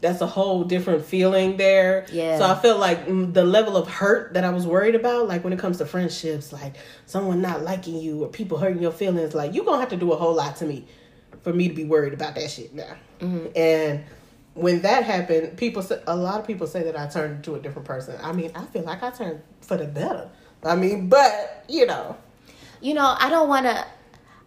[0.00, 2.06] that's a whole different feeling there.
[2.12, 2.38] Yeah.
[2.38, 5.52] So I feel like the level of hurt that I was worried about, like when
[5.52, 6.74] it comes to friendships, like
[7.06, 10.12] someone not liking you or people hurting your feelings, like you're gonna have to do
[10.12, 10.84] a whole lot to me
[11.42, 12.96] for me to be worried about that shit now.
[13.20, 13.46] Mm-hmm.
[13.56, 14.04] And
[14.54, 17.60] when that happened, people say a lot of people say that I turned into a
[17.60, 18.16] different person.
[18.22, 20.28] I mean, I feel like I turned for the better.
[20.62, 22.16] I mean, but you know,
[22.80, 23.86] You know, I don't want to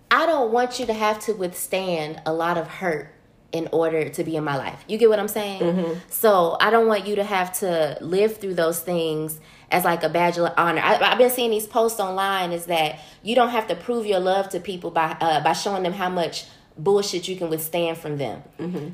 [0.09, 3.13] I don't want you to have to withstand a lot of hurt
[3.51, 4.83] in order to be in my life.
[4.87, 5.61] You get what I'm saying?
[6.09, 9.39] So, I don't want you to have to live through those things
[9.71, 10.81] as like a badge of honor.
[10.81, 14.19] I, I've been seeing these posts online is that you don't have to prove your
[14.19, 16.45] love to people by uh, by showing them how much
[16.77, 18.43] bullshit you can withstand from them.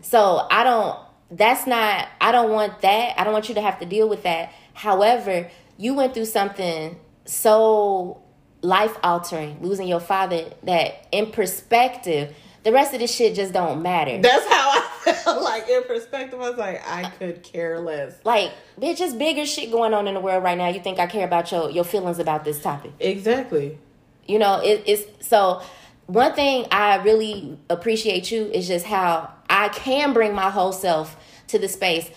[0.02, 0.98] So I don't.
[1.30, 2.08] That's not.
[2.22, 3.20] I don't want that.
[3.20, 4.52] I don't want you to have to deal with that.
[4.74, 8.23] However, you went through something so
[8.64, 10.46] life altering, losing your father.
[10.64, 14.20] That in perspective, the rest of this shit just don't matter.
[14.22, 14.80] That's how I
[15.14, 15.44] felt.
[15.44, 18.16] Like in perspective, I was like, I could care less.
[18.24, 20.70] like, bitch, there's bigger shit going on in the world right now.
[20.70, 22.92] You think I care about your your feelings about this topic?
[23.00, 23.78] Exactly.
[24.26, 25.62] You know, it, it's so.
[26.06, 31.16] One thing I really appreciate you is just how I can bring my whole self
[31.48, 32.10] to the space.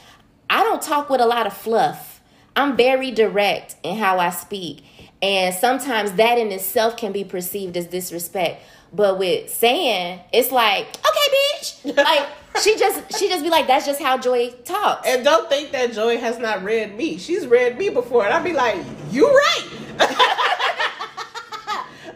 [0.51, 2.21] I don't talk with a lot of fluff.
[2.57, 4.85] I'm very direct in how I speak.
[5.23, 8.63] And sometimes that in itself can be perceived as disrespect.
[8.93, 11.97] But with saying, it's like, okay, bitch.
[11.97, 12.29] Like
[12.63, 15.07] she just she just be like, that's just how Joy talks.
[15.07, 17.19] And don't think that Joy has not read me.
[17.19, 18.79] She's read me before, and I'd be like,
[19.11, 19.69] "You right."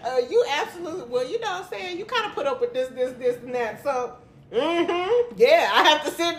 [0.04, 1.04] uh, you absolutely.
[1.08, 1.98] Well, you know what I'm saying.
[1.98, 3.82] You kind of put up with this, this, this, and that.
[3.82, 4.16] So,
[4.52, 6.36] hmm yeah, I have to sit.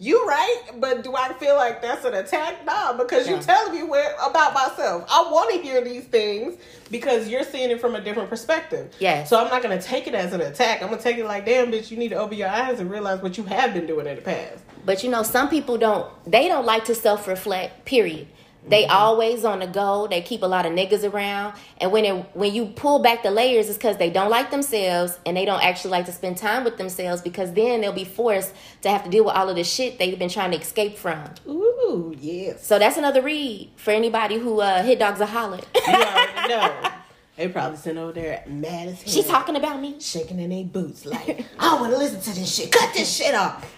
[0.00, 2.64] You right, but do I feel like that's an attack?
[2.66, 3.40] Nah, because you Yeah.
[3.40, 5.04] telling me where about myself.
[5.08, 6.56] I want to hear these things
[6.90, 8.92] because you're seeing it from a different perspective.
[8.98, 9.22] Yeah.
[9.24, 10.82] So I'm not gonna take it as an attack.
[10.82, 13.22] I'm gonna take it like, damn, bitch, you need to open your eyes and realize
[13.22, 14.64] what you have been doing in the past.
[14.84, 18.26] But you know, some people don't they don't like to self-reflect, period.
[18.66, 20.06] They always on the go.
[20.08, 21.54] They keep a lot of niggas around.
[21.78, 25.18] And when it when you pull back the layers, it's because they don't like themselves
[25.26, 28.52] and they don't actually like to spend time with themselves because then they'll be forced
[28.82, 31.22] to have to deal with all of the shit they've been trying to escape from.
[31.46, 32.66] Ooh, yes.
[32.66, 35.60] So that's another read for anybody who uh, hit dogs a holler.
[35.86, 36.90] You already know.
[37.36, 39.12] They probably sitting over there mad as hell.
[39.12, 39.98] she talking about me.
[40.00, 42.70] shaking in their boots like, I don't want to listen to this shit.
[42.70, 43.68] Cut this shit off.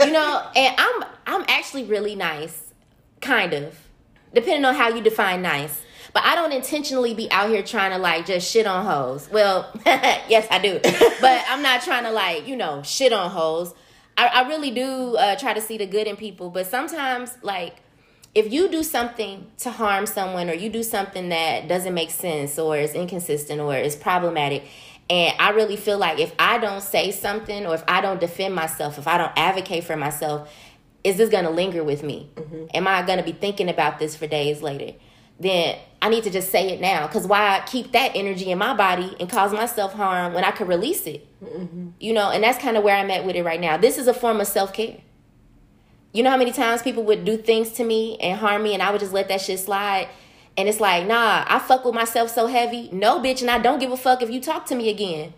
[0.00, 2.72] you know, and I'm I'm actually really nice,
[3.22, 3.74] kind of,
[4.34, 5.80] depending on how you define nice.
[6.12, 9.28] But I don't intentionally be out here trying to like just shit on hoes.
[9.30, 10.80] Well, yes, I do,
[11.20, 13.74] but I'm not trying to like you know shit on hoes.
[14.18, 17.76] I, I really do uh, try to see the good in people, but sometimes like
[18.34, 22.58] if you do something to harm someone or you do something that doesn't make sense
[22.58, 24.64] or is inconsistent or is problematic
[25.08, 28.54] and i really feel like if i don't say something or if i don't defend
[28.54, 30.52] myself if i don't advocate for myself
[31.02, 32.30] is this going to linger with me?
[32.34, 32.66] Mm-hmm.
[32.74, 34.96] Am i going to be thinking about this for days later?
[35.38, 38.74] Then i need to just say it now because why keep that energy in my
[38.74, 41.26] body and cause myself harm when i could release it?
[41.42, 41.90] Mm-hmm.
[41.98, 43.76] You know and that's kind of where i'm at with it right now.
[43.76, 44.98] This is a form of self-care.
[46.12, 48.82] You know how many times people would do things to me and harm me and
[48.82, 50.08] I would just let that shit slide?
[50.56, 52.90] And it's like, nah, I fuck with myself so heavy.
[52.92, 55.32] No, bitch, and I don't give a fuck if you talk to me again.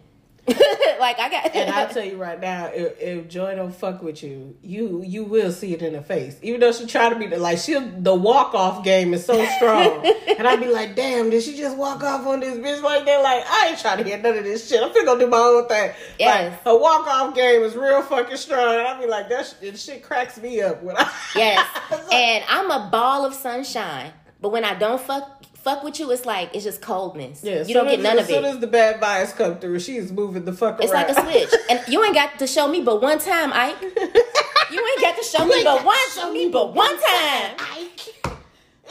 [0.48, 4.24] like I got And I tell you right now, if, if Joy don't fuck with
[4.24, 6.36] you, you you will see it in her face.
[6.42, 9.44] Even though she try to be the, like she the walk off game is so
[9.56, 10.04] strong,
[10.38, 13.22] and I'd be like, damn, did she just walk off on this bitch like that?
[13.22, 14.82] Like I ain't trying to hear none of this shit.
[14.82, 15.92] I'm finna go do my own thing.
[16.18, 16.50] Yes.
[16.50, 18.74] Like her walk off game is real fucking strong.
[18.74, 21.68] And I'd be like, that shit, shit cracks me up when I yes.
[22.12, 24.12] And I'm a ball of sunshine.
[24.40, 27.42] But when I don't fuck fuck with you, it's like it's just coldness.
[27.42, 28.34] Yeah, you don't get none as of it.
[28.34, 30.82] as soon as the bad vibes come through, she's moving the fuck around.
[30.82, 31.08] It's around.
[31.08, 31.60] like a switch.
[31.70, 33.80] And you ain't got to show me but one time, Ike.
[33.80, 37.56] You ain't got to show me but one show me but one time.
[37.58, 38.26] Ike,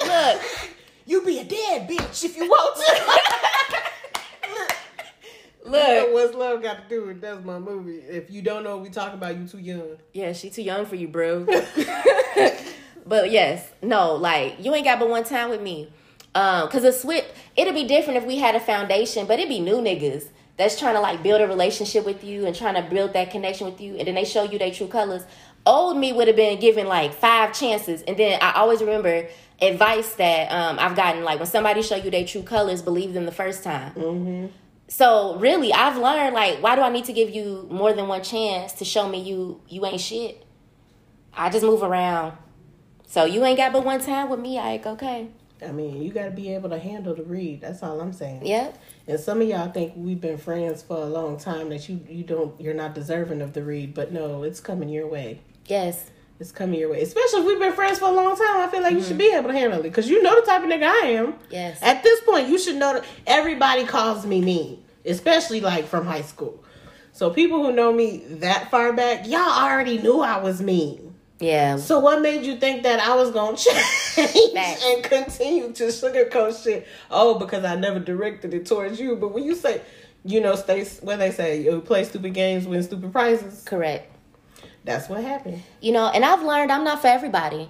[0.06, 0.42] Look.
[1.06, 3.02] you be a dead bitch if you want to.
[5.70, 6.14] Look.
[6.14, 7.98] What's love got to do with that's my movie.
[7.98, 9.98] If you don't know what we talking about, you too young.
[10.14, 11.46] Yeah, she too young for you, bro.
[13.06, 15.92] but yes, no, like you ain't got but one time with me.
[16.34, 17.26] Um, cause a switch,
[17.58, 20.96] it'd be different if we had a foundation, but it'd be new niggas that's trying
[20.96, 23.98] to like build a relationship with you and trying to build that connection with you,
[23.98, 25.24] and then they show you their true colors.
[25.66, 29.28] Old me would have been given like five chances, and then I always remember
[29.62, 33.26] advice that um, I've gotten like when somebody show you their true colors, believe them
[33.26, 33.94] the first time.
[34.88, 38.24] So really, I've learned like, why do I need to give you more than one
[38.24, 40.46] chance to show me you you ain't shit?
[41.34, 42.38] I just move around.
[43.08, 44.86] So you ain't got but one time with me, Ike.
[44.86, 45.28] Okay.
[45.64, 47.62] I mean, you got to be able to handle the read.
[47.62, 48.46] That's all I'm saying.
[48.46, 48.78] Yep.
[49.08, 52.24] And some of y'all think we've been friends for a long time that you you
[52.24, 55.42] don't you're not deserving of the read, but no, it's coming your way.
[55.66, 56.10] Yes.
[56.40, 57.02] It's coming your way.
[57.04, 58.62] Especially if we've been friends for a long time.
[58.62, 60.64] I feel like you should be able to handle it because you know the type
[60.64, 61.36] of nigga I am.
[61.52, 61.78] Yes.
[61.84, 66.24] At this point, you should know that everybody calls me mean, especially like from high
[66.24, 66.64] school.
[67.14, 71.11] So people who know me that far back, y'all already knew I was mean.
[71.42, 71.78] Yeah.
[71.78, 73.58] So what made you think that I was gonna
[74.16, 74.86] change Facts.
[74.86, 76.88] and continue to sugarcoat shit?
[77.10, 79.16] Oh, because I never directed it towards you.
[79.16, 79.82] But when you say,
[80.24, 83.64] you know, stay what they say, you play stupid games, win stupid prizes.
[83.66, 84.08] Correct.
[84.84, 85.62] That's what happened.
[85.82, 87.70] You know, and I've learned I'm not for everybody.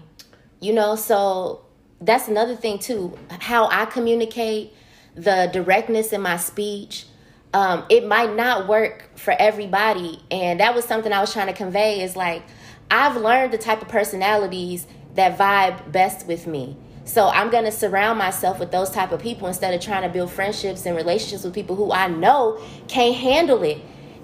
[0.60, 1.62] You know, so
[2.02, 3.18] that's another thing too.
[3.40, 4.74] How I communicate,
[5.16, 7.06] the directness in my speech,
[7.54, 10.22] um, it might not work for everybody.
[10.30, 12.44] And that was something I was trying to convey is like,
[12.91, 16.75] I've learned the type of personalities that vibe best with me.
[17.06, 20.30] So I'm gonna surround myself with those type of people instead of trying to build
[20.30, 23.80] friendships and relationships with people who I know can't handle it.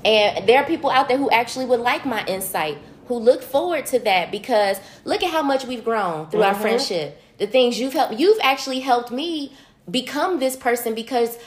[0.06, 2.78] And there are people out there who actually would like my insight,
[3.08, 6.62] who look forward to that because look at how much we've grown through our Mhm.
[6.62, 7.22] friendship.
[7.38, 9.54] The things you've helped, you've actually helped me
[9.90, 11.38] become this person because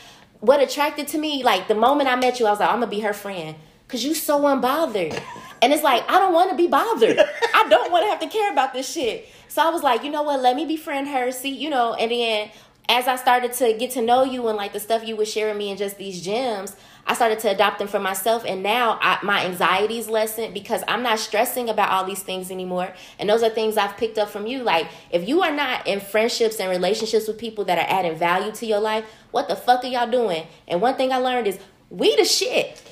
[0.41, 2.87] what attracted to me, like the moment I met you, I was like, I'm gonna
[2.87, 3.57] be her friend
[3.91, 5.21] because you so unbothered.
[5.61, 7.19] And it's like, I don't want to be bothered.
[7.19, 9.29] I don't want to have to care about this shit.
[9.49, 10.41] So I was like, you know what?
[10.41, 11.33] Let me befriend her.
[11.33, 12.51] See, you know, and then
[12.89, 15.59] as I started to get to know you and like the stuff you were sharing
[15.59, 18.45] me and just these gems, I started to adopt them for myself.
[18.47, 22.95] And now I, my anxiety's lessened because I'm not stressing about all these things anymore.
[23.19, 24.63] And those are things I've picked up from you.
[24.63, 28.53] Like, if you are not in friendships and relationships with people that are adding value
[28.53, 30.47] to your life, what the fuck are y'all doing?
[30.69, 31.59] And one thing I learned is
[31.91, 32.83] we the shit.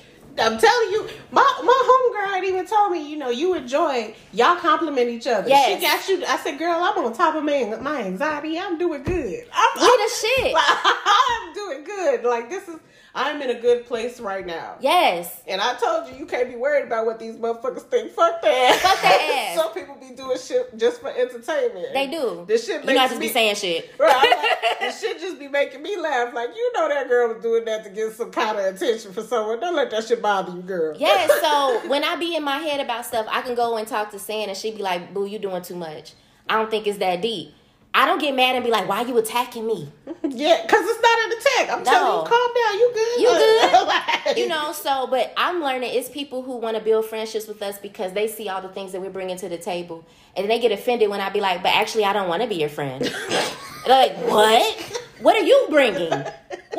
[0.40, 4.56] I'm telling you, my my homegirl had even told me, you know, you enjoy y'all
[4.56, 5.48] compliment each other.
[5.48, 5.80] Yes.
[5.80, 6.26] She got you.
[6.26, 8.58] I said, girl, I'm on top of my my anxiety.
[8.58, 9.44] I'm doing good.
[9.52, 10.54] I'm, We the shit.
[10.56, 12.24] I'm doing good.
[12.24, 12.76] Like this is.
[13.14, 14.76] I'm in a good place right now.
[14.80, 15.42] Yes.
[15.46, 18.12] And I told you, you can't be worried about what these motherfuckers think.
[18.12, 18.80] Fuck ass.
[18.80, 19.56] Fuck ass.
[19.56, 21.94] Some people be doing shit just for entertainment.
[21.94, 22.44] They do.
[22.46, 23.90] This shit You not just me be saying shit.
[23.98, 26.34] Right, like, this shit just be making me laugh.
[26.34, 29.22] Like you know that girl was doing that to get some kind of attention for
[29.22, 29.60] someone.
[29.60, 30.96] Don't let that shit bother you, girl.
[30.98, 34.10] Yeah, so when I be in my head about stuff, I can go and talk
[34.12, 36.12] to Sam and she be like, Boo, you doing too much.
[36.48, 37.54] I don't think it's that deep.
[37.94, 39.90] I don't get mad and be like, why you attacking me?
[40.22, 41.78] yeah, because it's not an attack.
[41.78, 42.18] I'm telling No.
[42.22, 42.78] you, calm down.
[42.78, 43.20] You good?
[43.20, 43.28] You
[43.72, 43.86] good?
[43.88, 47.60] Like- You know, so, but I'm learning it's people who want to build friendships with
[47.62, 50.06] us because they see all the things that we're bringing to the table.
[50.36, 52.56] And they get offended when I be like, but actually, I don't want to be
[52.56, 53.02] your friend.
[53.86, 55.02] They're like, what?
[55.20, 56.10] What are you bringing?
[56.10, 56.22] What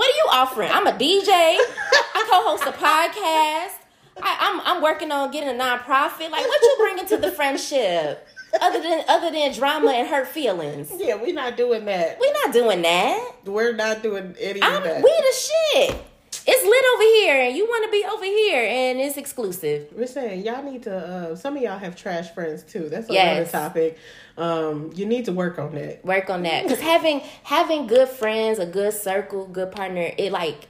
[0.10, 0.70] are you offering?
[0.72, 1.28] I'm a DJ.
[1.30, 3.76] I co-host a podcast.
[4.22, 6.30] I, I'm I'm working on getting a nonprofit.
[6.30, 8.26] Like, what you bringing to the friendship?
[8.62, 12.20] Other than other than drama and hurt feelings, Yeah, we're not doing that.
[12.20, 13.32] We're not doing that.
[13.46, 15.04] We're not doing any I'm, of that.
[15.04, 16.06] we the shit.
[16.52, 19.88] It's lit over here, and you want to be over here, and it's exclusive.
[19.96, 20.96] We're saying y'all need to.
[20.98, 22.90] Uh, some of y'all have trash friends too.
[22.90, 23.52] That's another Yes.
[23.52, 23.98] topic.
[24.38, 26.04] Um, you need to work on that.
[26.04, 30.68] Work on that, because having having good friends, a good circle, good partner, it like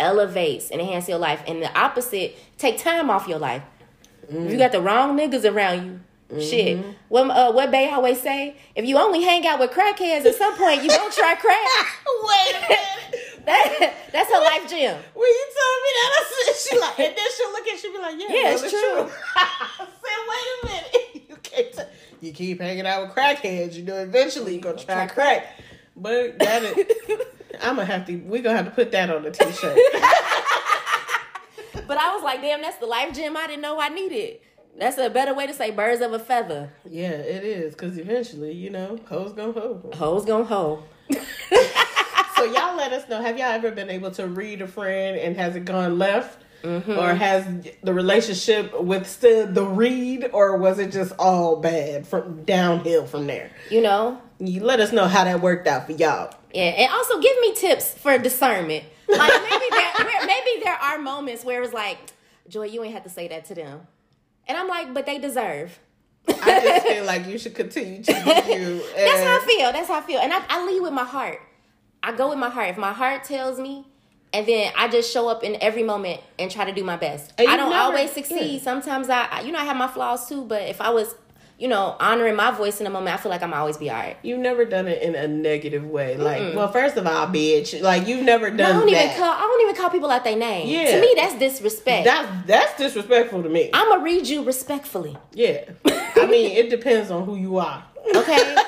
[0.00, 1.42] elevates and enhances your life.
[1.46, 3.62] And the opposite, take time off your life.
[4.30, 6.00] If you got the wrong niggas around you,
[6.38, 6.78] shit.
[7.08, 8.56] What uh, what Bay always say?
[8.74, 11.86] If you only hang out with crackheads, at some point you gonna try crack.
[12.22, 13.14] Wait a minute.
[13.46, 14.96] that, that's her life gym.
[15.14, 17.92] When you told me that, I said she like, and then she'll look at you,
[17.92, 19.10] be like, yeah, Yeah, well, it's true.
[19.36, 21.72] I said, wait a minute, you can't.
[21.72, 21.82] T-
[22.20, 25.46] you keep hanging out with crackheads, you know, eventually you gonna try Try crack.
[25.96, 26.86] But that is,
[27.62, 28.16] I'm gonna have to.
[28.16, 29.78] We gonna have to put that on the t-shirt.
[31.86, 34.40] But I was like, damn, that's the life gym I didn't know I needed.
[34.78, 36.70] That's a better way to say birds of a feather.
[36.88, 39.90] yeah, it is, cause eventually, you know, hoes gonna hoe.
[39.94, 40.84] Hoes gonna hoe.
[42.38, 43.20] So y'all let us know.
[43.20, 46.40] Have y'all ever been able to read a friend and has it gone left?
[46.62, 46.92] Mm-hmm.
[46.92, 47.44] Or has
[47.82, 53.50] the relationship withstood the read, or was it just all bad from downhill from there?
[53.70, 54.20] You know?
[54.38, 56.32] You let us know how that worked out for y'all.
[56.54, 58.84] Yeah, and also give me tips for discernment.
[59.08, 61.98] Like maybe there, where, maybe there are moments where it's like,
[62.48, 63.80] Joy, you ain't have to say that to them,
[64.48, 65.78] and I'm like, but they deserve.
[66.28, 68.82] I just feel like you should continue to you.
[68.96, 69.72] That's how I feel.
[69.72, 71.40] That's how I feel, and I, I lead with my heart.
[72.02, 72.68] I go with my heart.
[72.70, 73.86] If my heart tells me,
[74.32, 77.32] and then I just show up in every moment and try to do my best.
[77.38, 78.56] I don't never- always succeed.
[78.56, 78.60] yeah.
[78.60, 80.44] Sometimes I- you know, I have my flaws too.
[80.44, 81.14] But if I was,
[81.58, 84.16] you know, honoring my voice in a moment, I feel like I'm always be alright.
[84.22, 86.16] You've never done it in a negative way.
[86.16, 89.04] Like, well, first of all, bitch, like you've never No, I done don't that.
[89.06, 89.32] even call.
[89.34, 90.68] I don't even call people out their name.
[90.68, 90.92] Yeah.
[90.92, 92.04] To me, that's disrespect.
[92.04, 93.70] that's that's disrespectful to me.
[93.74, 95.16] I'm gonna read you respectfully.
[95.32, 97.84] yeah, I mean, it depends on who you are.
[98.14, 98.56] Okay.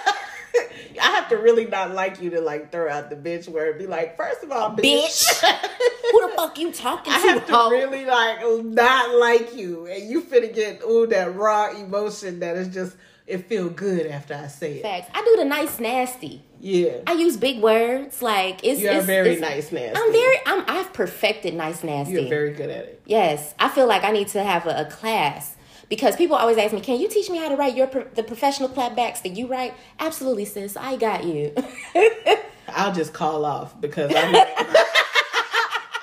[1.00, 3.78] I have to really not like you to like throw out the bitch word.
[3.78, 5.04] Be like, first of all, bitch.
[5.04, 5.40] Bitch.
[6.12, 7.22] Who the fuck you talking I to?
[7.28, 11.70] I have to really like not like you, and you finna get ooh that raw
[11.70, 14.82] emotion that is just it feel good after I say it.
[14.82, 15.08] Facts.
[15.14, 16.42] I do the nice nasty.
[16.60, 18.20] Yeah, I use big words.
[18.20, 18.80] Like it's.
[18.80, 19.96] you are it's- very it's- nice, nasty.
[20.02, 20.36] I'm very.
[20.46, 20.64] I'm.
[20.68, 22.14] I've perfected nice nasty.
[22.14, 23.02] You're very good at it.
[23.06, 25.56] Yes, I feel like I need to have a, a class
[25.90, 28.70] because people always ask me, "Can you teach me how to write your the professional
[28.70, 30.76] clapbacks that you write?" Absolutely, sis.
[30.79, 31.55] I got you.
[32.68, 34.48] I'll just call off because I'm not,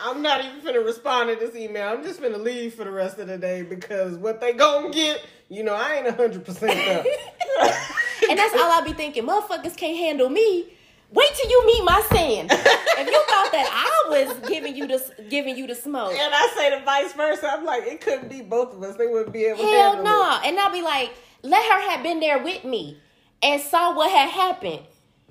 [0.01, 1.89] I'm not even finna respond to this email.
[1.89, 5.25] I'm just finna leave for the rest of the day because what they gonna get,
[5.49, 7.05] you know, I ain't hundred percent there.
[8.29, 9.25] and that's all I be thinking.
[9.25, 10.76] Motherfuckers can't handle me.
[11.11, 12.47] Wait till you meet my sin.
[12.51, 16.53] if you thought that I was giving you the giving you the smoke, and I
[16.55, 17.49] say the vice versa.
[17.51, 18.97] I'm like, it couldn't be both of us.
[18.97, 20.37] They wouldn't be able to hell no.
[20.37, 20.47] it.
[20.47, 22.99] And I'll be like, let her have been there with me
[23.41, 24.81] and saw what had happened.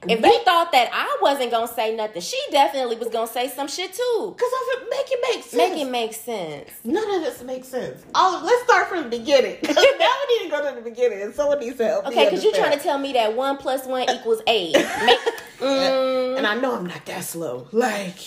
[0.08, 3.68] If you thought that I wasn't gonna say nothing, she definitely was gonna say some
[3.68, 4.34] shit too.
[4.38, 5.54] Cause I make it make sense.
[5.54, 6.70] Make it make sense.
[6.84, 8.02] None of this makes sense.
[8.14, 9.58] All let's start from the beginning.
[9.62, 12.06] now we need to go to the beginning, and someone needs to help.
[12.06, 14.74] Okay, because you're trying to tell me that one plus one equals eight.
[15.04, 15.18] Make,
[15.60, 17.66] Mm, and I know I'm not that slow.
[17.72, 18.18] Like,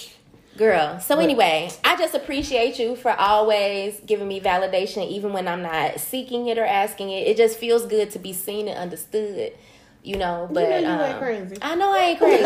[0.57, 0.99] girl.
[0.99, 5.99] So anyway, I just appreciate you for always giving me validation, even when I'm not
[5.99, 7.27] seeking it or asking it.
[7.27, 9.53] It just feels good to be seen and understood.
[10.03, 11.57] You know, but know you um, ain't crazy.
[11.61, 12.43] I know I ain't crazy.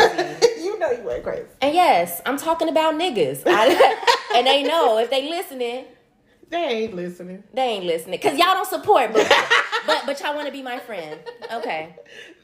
[0.63, 1.45] you know you ain't crazy.
[1.61, 3.43] and yes, I'm talking about niggas.
[3.45, 5.85] I, and they know if they listening,
[6.49, 7.43] They ain't listening.
[7.53, 9.31] they ain't listening because y'all don't support, but
[9.85, 11.19] but but y'all want to be my friend.
[11.53, 11.95] Okay.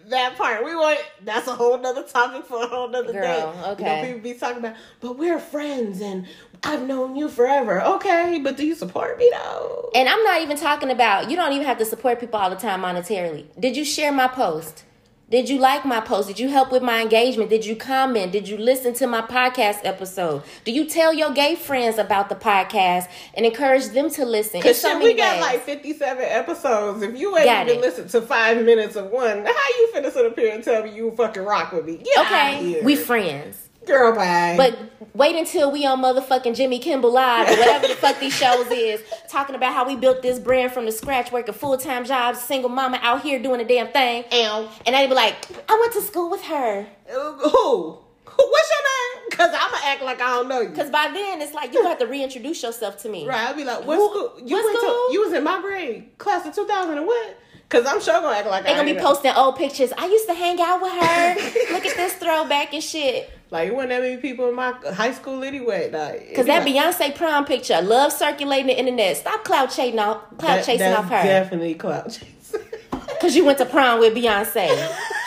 [0.07, 0.99] That part we want.
[1.23, 3.63] That's a whole nother topic for a whole nother Girl, day.
[3.71, 3.83] okay.
[3.83, 6.25] You know, people be talking about, but we're friends and
[6.63, 7.81] I've known you forever.
[7.81, 9.91] Okay, but do you support me though?
[9.95, 12.55] And I'm not even talking about you don't even have to support people all the
[12.55, 13.45] time monetarily.
[13.59, 14.85] Did you share my post?
[15.29, 16.27] Did you like my post?
[16.27, 17.51] Did you help with my engagement?
[17.51, 18.31] Did you comment?
[18.31, 20.41] Did you listen to my podcast episode?
[20.65, 24.59] Do you tell your gay friends about the podcast and encourage them to listen?
[24.59, 25.41] Cause It's so we got ways.
[25.41, 27.03] like fifty-seven episodes.
[27.03, 27.81] If you ain't Got even it.
[27.81, 30.95] listen to five minutes of one, how you finna sit up here and tell me
[30.95, 31.97] you fucking rock with me?
[31.97, 33.68] Get okay, we friends.
[33.85, 34.55] Girl bye.
[34.57, 34.77] But
[35.15, 39.01] wait until we on motherfucking Jimmy Kimmel Live or whatever the fuck these shows is,
[39.29, 42.69] talking about how we built this brand from the scratch, working full time jobs, single
[42.69, 44.25] mama out here doing a damn thing.
[44.31, 44.69] Ow.
[44.85, 45.35] And they'd be like,
[45.69, 46.85] I went to school with her.
[47.09, 47.49] Uh, who?
[47.49, 49.29] Who- What's your name?
[49.31, 50.69] Cause I'ma act like I don't know you.
[50.69, 53.27] Cause by then it's like you have to reintroduce yourself to me.
[53.27, 54.47] Right, I'll be like, what Who- school?
[54.47, 55.07] You what went school?
[55.07, 55.13] to?
[55.13, 57.37] You was in my grade, class of two thousand and what?
[57.69, 59.03] Cause I'm sure gonna act like They I gonna be know.
[59.05, 59.91] posting old pictures.
[59.97, 61.35] I used to hang out with her.
[61.73, 63.29] Look at this throwback and shit.
[63.51, 65.89] Like it wasn't that many people in my high school anyway.
[65.91, 69.17] Like, Cause that Beyonce prom picture, love circulating the internet.
[69.17, 71.23] Stop cloud chasing off, cloud that, chasing off her.
[71.23, 72.27] Definitely cloud chasing.
[73.21, 74.67] Cause you went to prom with Beyonce.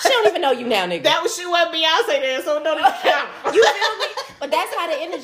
[0.03, 1.03] she don't even know you now, nigga.
[1.03, 3.29] that was she wasn't Beyonce there, so don't even count.
[3.55, 3.99] you feel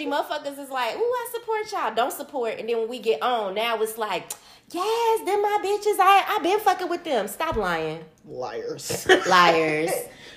[0.07, 0.11] me?
[0.11, 1.95] But that's how the energy motherfuckers is like, ooh, I support y'all.
[1.95, 2.59] Don't support.
[2.59, 4.31] And then when we get on, now it's like,
[4.71, 5.99] yes, them my bitches.
[6.01, 7.29] I I been fucking with them.
[7.29, 8.05] Stop lying.
[8.27, 9.07] Liars.
[9.27, 9.91] Liars.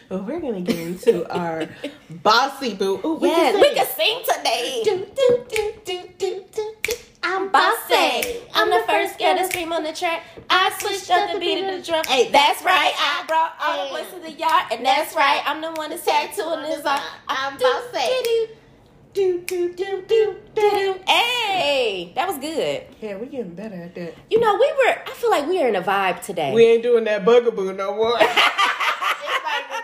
[0.09, 1.67] well, we're gonna get into our
[2.09, 2.99] bossy boo.
[3.05, 3.75] Ooh, we yes, can we sing.
[3.75, 4.81] can sing today.
[4.83, 6.93] Do, do, do, do, do, do, do.
[7.23, 8.41] I'm bossy.
[8.53, 10.23] I'm the first girl to scream on the track.
[10.49, 12.03] I switched up the beat of the drum.
[12.07, 12.93] Hey, that's right.
[12.97, 15.41] I brought all the boys to the yard, and that's right.
[15.45, 16.99] I'm the one that's tattooing this on.
[17.27, 18.49] I'm bossy.
[19.13, 20.95] Do, Do, do, do, do, do, do.
[21.07, 22.83] Hey, that was good.
[23.01, 24.13] Yeah, we getting better at that.
[24.29, 24.95] You know, we were.
[25.05, 26.53] I feel like we are in a vibe today.
[26.53, 28.17] We ain't doing that bugaboo no more.
[28.19, 28.29] it's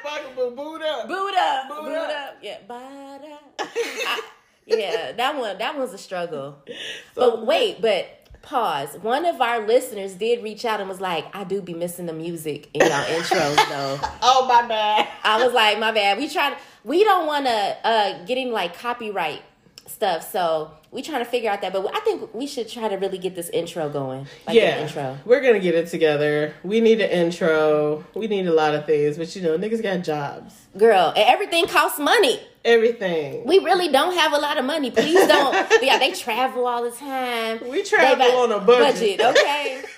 [0.06, 1.08] like bugaboo boot up.
[1.08, 2.10] Boot up, Boot boot, up.
[2.10, 2.38] up.
[2.42, 3.38] Yeah, ba-da.
[3.60, 4.22] I-
[4.66, 6.58] yeah, that one, that was a struggle.
[7.16, 8.06] So- but wait, but
[8.48, 8.96] pause.
[9.02, 12.14] One of our listeners did reach out and was like, "I do be missing the
[12.14, 15.08] music in y'all intros, though." Oh my bad.
[15.24, 16.58] I was like, "My bad." We try.
[16.84, 19.42] We don't want to uh getting like copyright
[19.86, 21.74] stuff, so we trying to figure out that.
[21.74, 24.28] But I think we should try to really get this intro going.
[24.46, 25.18] Like yeah, intro.
[25.26, 26.54] we're gonna get it together.
[26.64, 28.06] We need an intro.
[28.14, 30.54] We need a lot of things, but you know, niggas got jobs.
[30.78, 32.40] Girl, and everything costs money.
[32.68, 33.46] Everything.
[33.46, 34.92] We really don't have a lot of money.
[34.92, 35.54] Please don't.
[35.82, 37.62] yeah, they travel all the time.
[37.70, 39.22] We travel on a budget.
[39.22, 39.84] okay?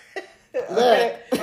[0.72, 1.20] Okay.
[1.32, 1.38] we,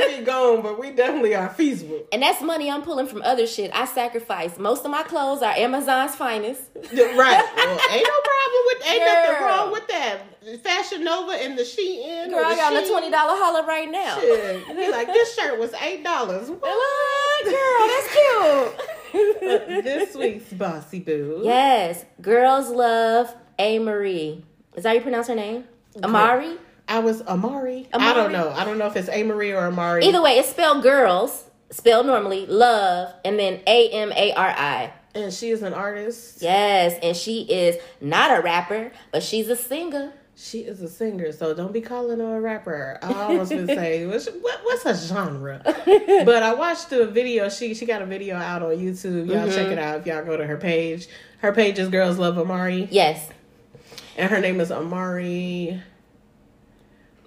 [0.00, 2.06] we be gone, but we definitely are feasible.
[2.10, 3.70] And that's money I'm pulling from other shit.
[3.74, 4.58] I sacrifice.
[4.58, 6.62] Most of my clothes are Amazon's finest.
[6.74, 7.44] Right.
[7.56, 10.62] Well, ain't no problem with ain't nothing wrong with that.
[10.62, 12.30] Fashion Nova and the Shein.
[12.30, 14.18] Girl, or I the got a twenty dollar holler right now.
[14.18, 14.66] Shit.
[14.68, 16.48] Be like, this shirt was eight dollars.
[16.48, 18.88] Girl, that's cute.
[19.82, 21.40] this week's bossy boo.
[21.44, 24.44] yes, girls love A Marie.
[24.74, 25.64] Is that how you pronounce her name?
[26.02, 26.56] Amari.
[26.88, 27.88] I was Amari.
[27.92, 28.50] I don't know.
[28.50, 30.04] I don't know if it's Amory or Amari.
[30.04, 34.92] Either way, it's spelled girls, spelled normally, love, and then A M A R I.
[35.14, 36.40] And she is an artist.
[36.42, 40.12] Yes, and she is not a rapper, but she's a singer.
[40.42, 42.98] She is a singer, so don't be calling her a rapper.
[43.02, 45.60] I almost would say, what's, what, what's her genre?
[45.64, 47.50] but I watched the video.
[47.50, 49.26] She she got a video out on YouTube.
[49.28, 49.72] Y'all check Mm-hmm.
[49.72, 51.08] it out if y'all go to her page.
[51.40, 53.28] Her page is Girls Love Amari, Yes.
[54.16, 55.80] and her name is Amari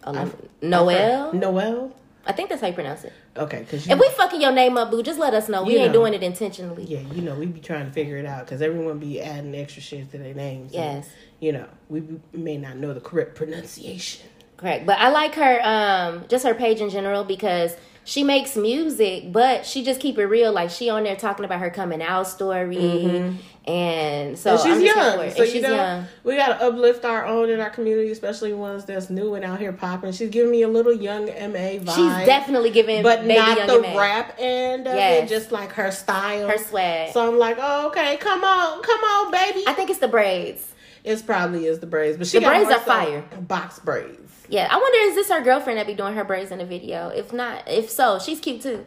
[0.04, 1.34] Um, Noel.
[1.34, 1.94] Noel.
[2.26, 3.14] I think that's how you pronounce it.
[3.36, 5.64] Okay, because If we fucking your name up, boo, just let us know.
[5.64, 6.02] We You ain't know.
[6.02, 6.84] doing it intentionally.
[6.84, 9.82] yeah, you know, we be trying to figure it out because everyone be adding extra
[9.82, 10.72] shit to their names.
[10.74, 11.10] and, Yes.
[11.40, 14.28] you know, we may not know the correct pronunciation.
[14.58, 14.86] Correct.
[14.86, 17.76] But I like her, um, just her page in general because
[18.06, 20.52] she makes music, but she just keep it real.
[20.52, 23.72] Like she on there talking about her coming out story, mm-hmm.
[23.72, 26.06] and so and she's young, so you she's know young.
[26.24, 29.72] we gotta uplift our own in our community, especially ones that's new and out here
[29.72, 30.12] popping.
[30.12, 31.96] She's giving me a little young MA vibe.
[31.96, 35.24] She's definitely giving, but baby not the man rap end of Yes.
[35.24, 37.14] it, just like her style, her swag.
[37.14, 39.64] So I'm like, oh, okay, come on, come on, baby.
[39.68, 40.73] I think it's the braids.
[41.04, 43.22] It's probably is the braids, but she The braids are fire.
[43.42, 44.32] Box braids.
[44.50, 47.10] Yeah, I wonder is this her girlfriend that be doing her braids in the video?
[47.10, 48.86] If not, if so, she's cute too.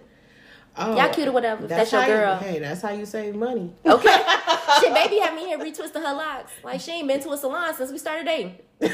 [0.79, 1.63] Oh, Y'all cute or whatever.
[1.65, 2.37] if That's, your you- girl.
[2.37, 3.73] hey, that's how you save money.
[3.85, 4.23] Okay.
[4.81, 6.53] Shit, baby had me here retwisting her locks.
[6.63, 8.57] Like she ain't been to a salon since we started dating.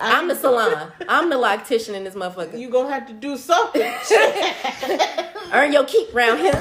[0.00, 0.90] I'm the salon.
[1.08, 2.58] I'm the loctician in this motherfucker.
[2.58, 3.82] You gonna have to do something.
[5.52, 6.60] Earn your keep round here.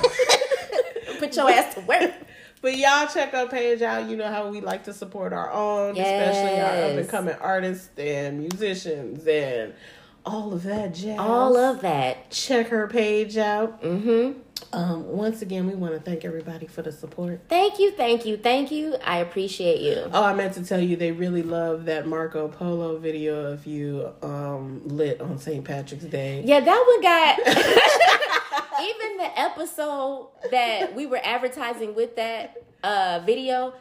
[1.20, 2.14] Put your ass to work.
[2.62, 4.08] But y'all check our page out.
[4.08, 7.90] You know how we like to support our own, especially our up and coming artists
[7.98, 9.74] and musicians and
[10.26, 11.18] all of that jazz.
[11.20, 12.30] All of that.
[12.30, 13.82] check her page out.
[13.82, 14.40] Mm-hmm.
[14.74, 17.42] Um, once again, we want to thank everybody for the support.
[17.50, 18.96] Thank you, thank you, thank you.
[19.04, 20.10] I appreciate you.
[20.14, 24.12] Oh, I meant to tell you they really love that Marco Polo video of you
[24.22, 25.66] um, lit on St.
[25.66, 26.44] Patrick's Day.
[26.46, 27.40] Yeah, that one got
[28.82, 33.74] even the episode that we were advertising with that uh, video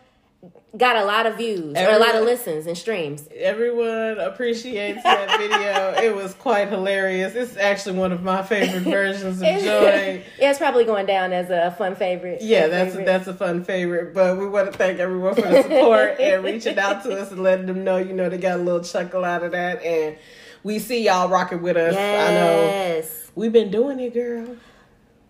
[0.76, 3.28] got a lot of views or a lot of listens and streams.
[3.34, 6.03] Everyone appreciates that video.
[6.03, 7.34] it was quite hilarious.
[7.34, 10.24] It's actually one of my favorite versions of Joy.
[10.38, 12.40] yeah, it's probably going down as a fun favorite.
[12.40, 13.07] Yeah, Fun that's favorite.
[13.07, 14.14] that's a fun favorite.
[14.14, 17.42] But we want to thank everyone for the support and reaching out to us and
[17.42, 19.82] letting them know, you know, they got a little chuckle out of that.
[19.82, 20.16] And
[20.62, 21.94] we see y'all rocking with us.
[21.94, 23.30] I know yes.
[23.34, 24.57] we've been doing it, girl.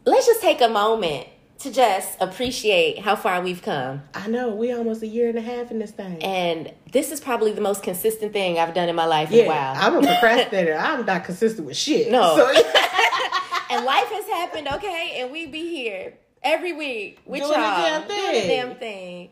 [0.05, 1.27] Let's just take a moment
[1.61, 4.03] to just appreciate how far we've come.
[4.15, 6.23] I know we almost a year and a half in this thing.
[6.23, 9.45] And this is probably the most consistent thing I've done in my life yeah, in
[9.45, 9.75] a while.
[9.77, 10.75] I'm a procrastinator.
[10.75, 12.11] I'm not consistent with shit.
[12.11, 12.35] No.
[12.37, 12.47] So,
[13.71, 15.17] and life has happened, okay?
[15.19, 18.49] And we be here every week with Doing the y'all damn doing the thing.
[18.49, 19.31] damn thing.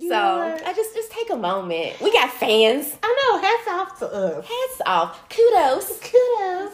[0.00, 0.58] You so?
[0.64, 2.00] I just just take a moment.
[2.00, 2.96] We got fans.
[3.02, 3.40] I know.
[3.40, 4.46] Hats off to us.
[4.46, 5.28] Hats off.
[5.28, 6.00] Kudos.
[6.00, 6.72] Kudos.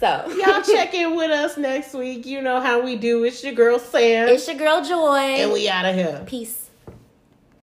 [0.00, 2.24] So Y'all check in with us next week.
[2.26, 3.24] You know how we do.
[3.24, 4.28] It's your girl Sam.
[4.28, 5.16] It's your girl Joy.
[5.16, 6.22] and we out of here.
[6.26, 6.67] Peace.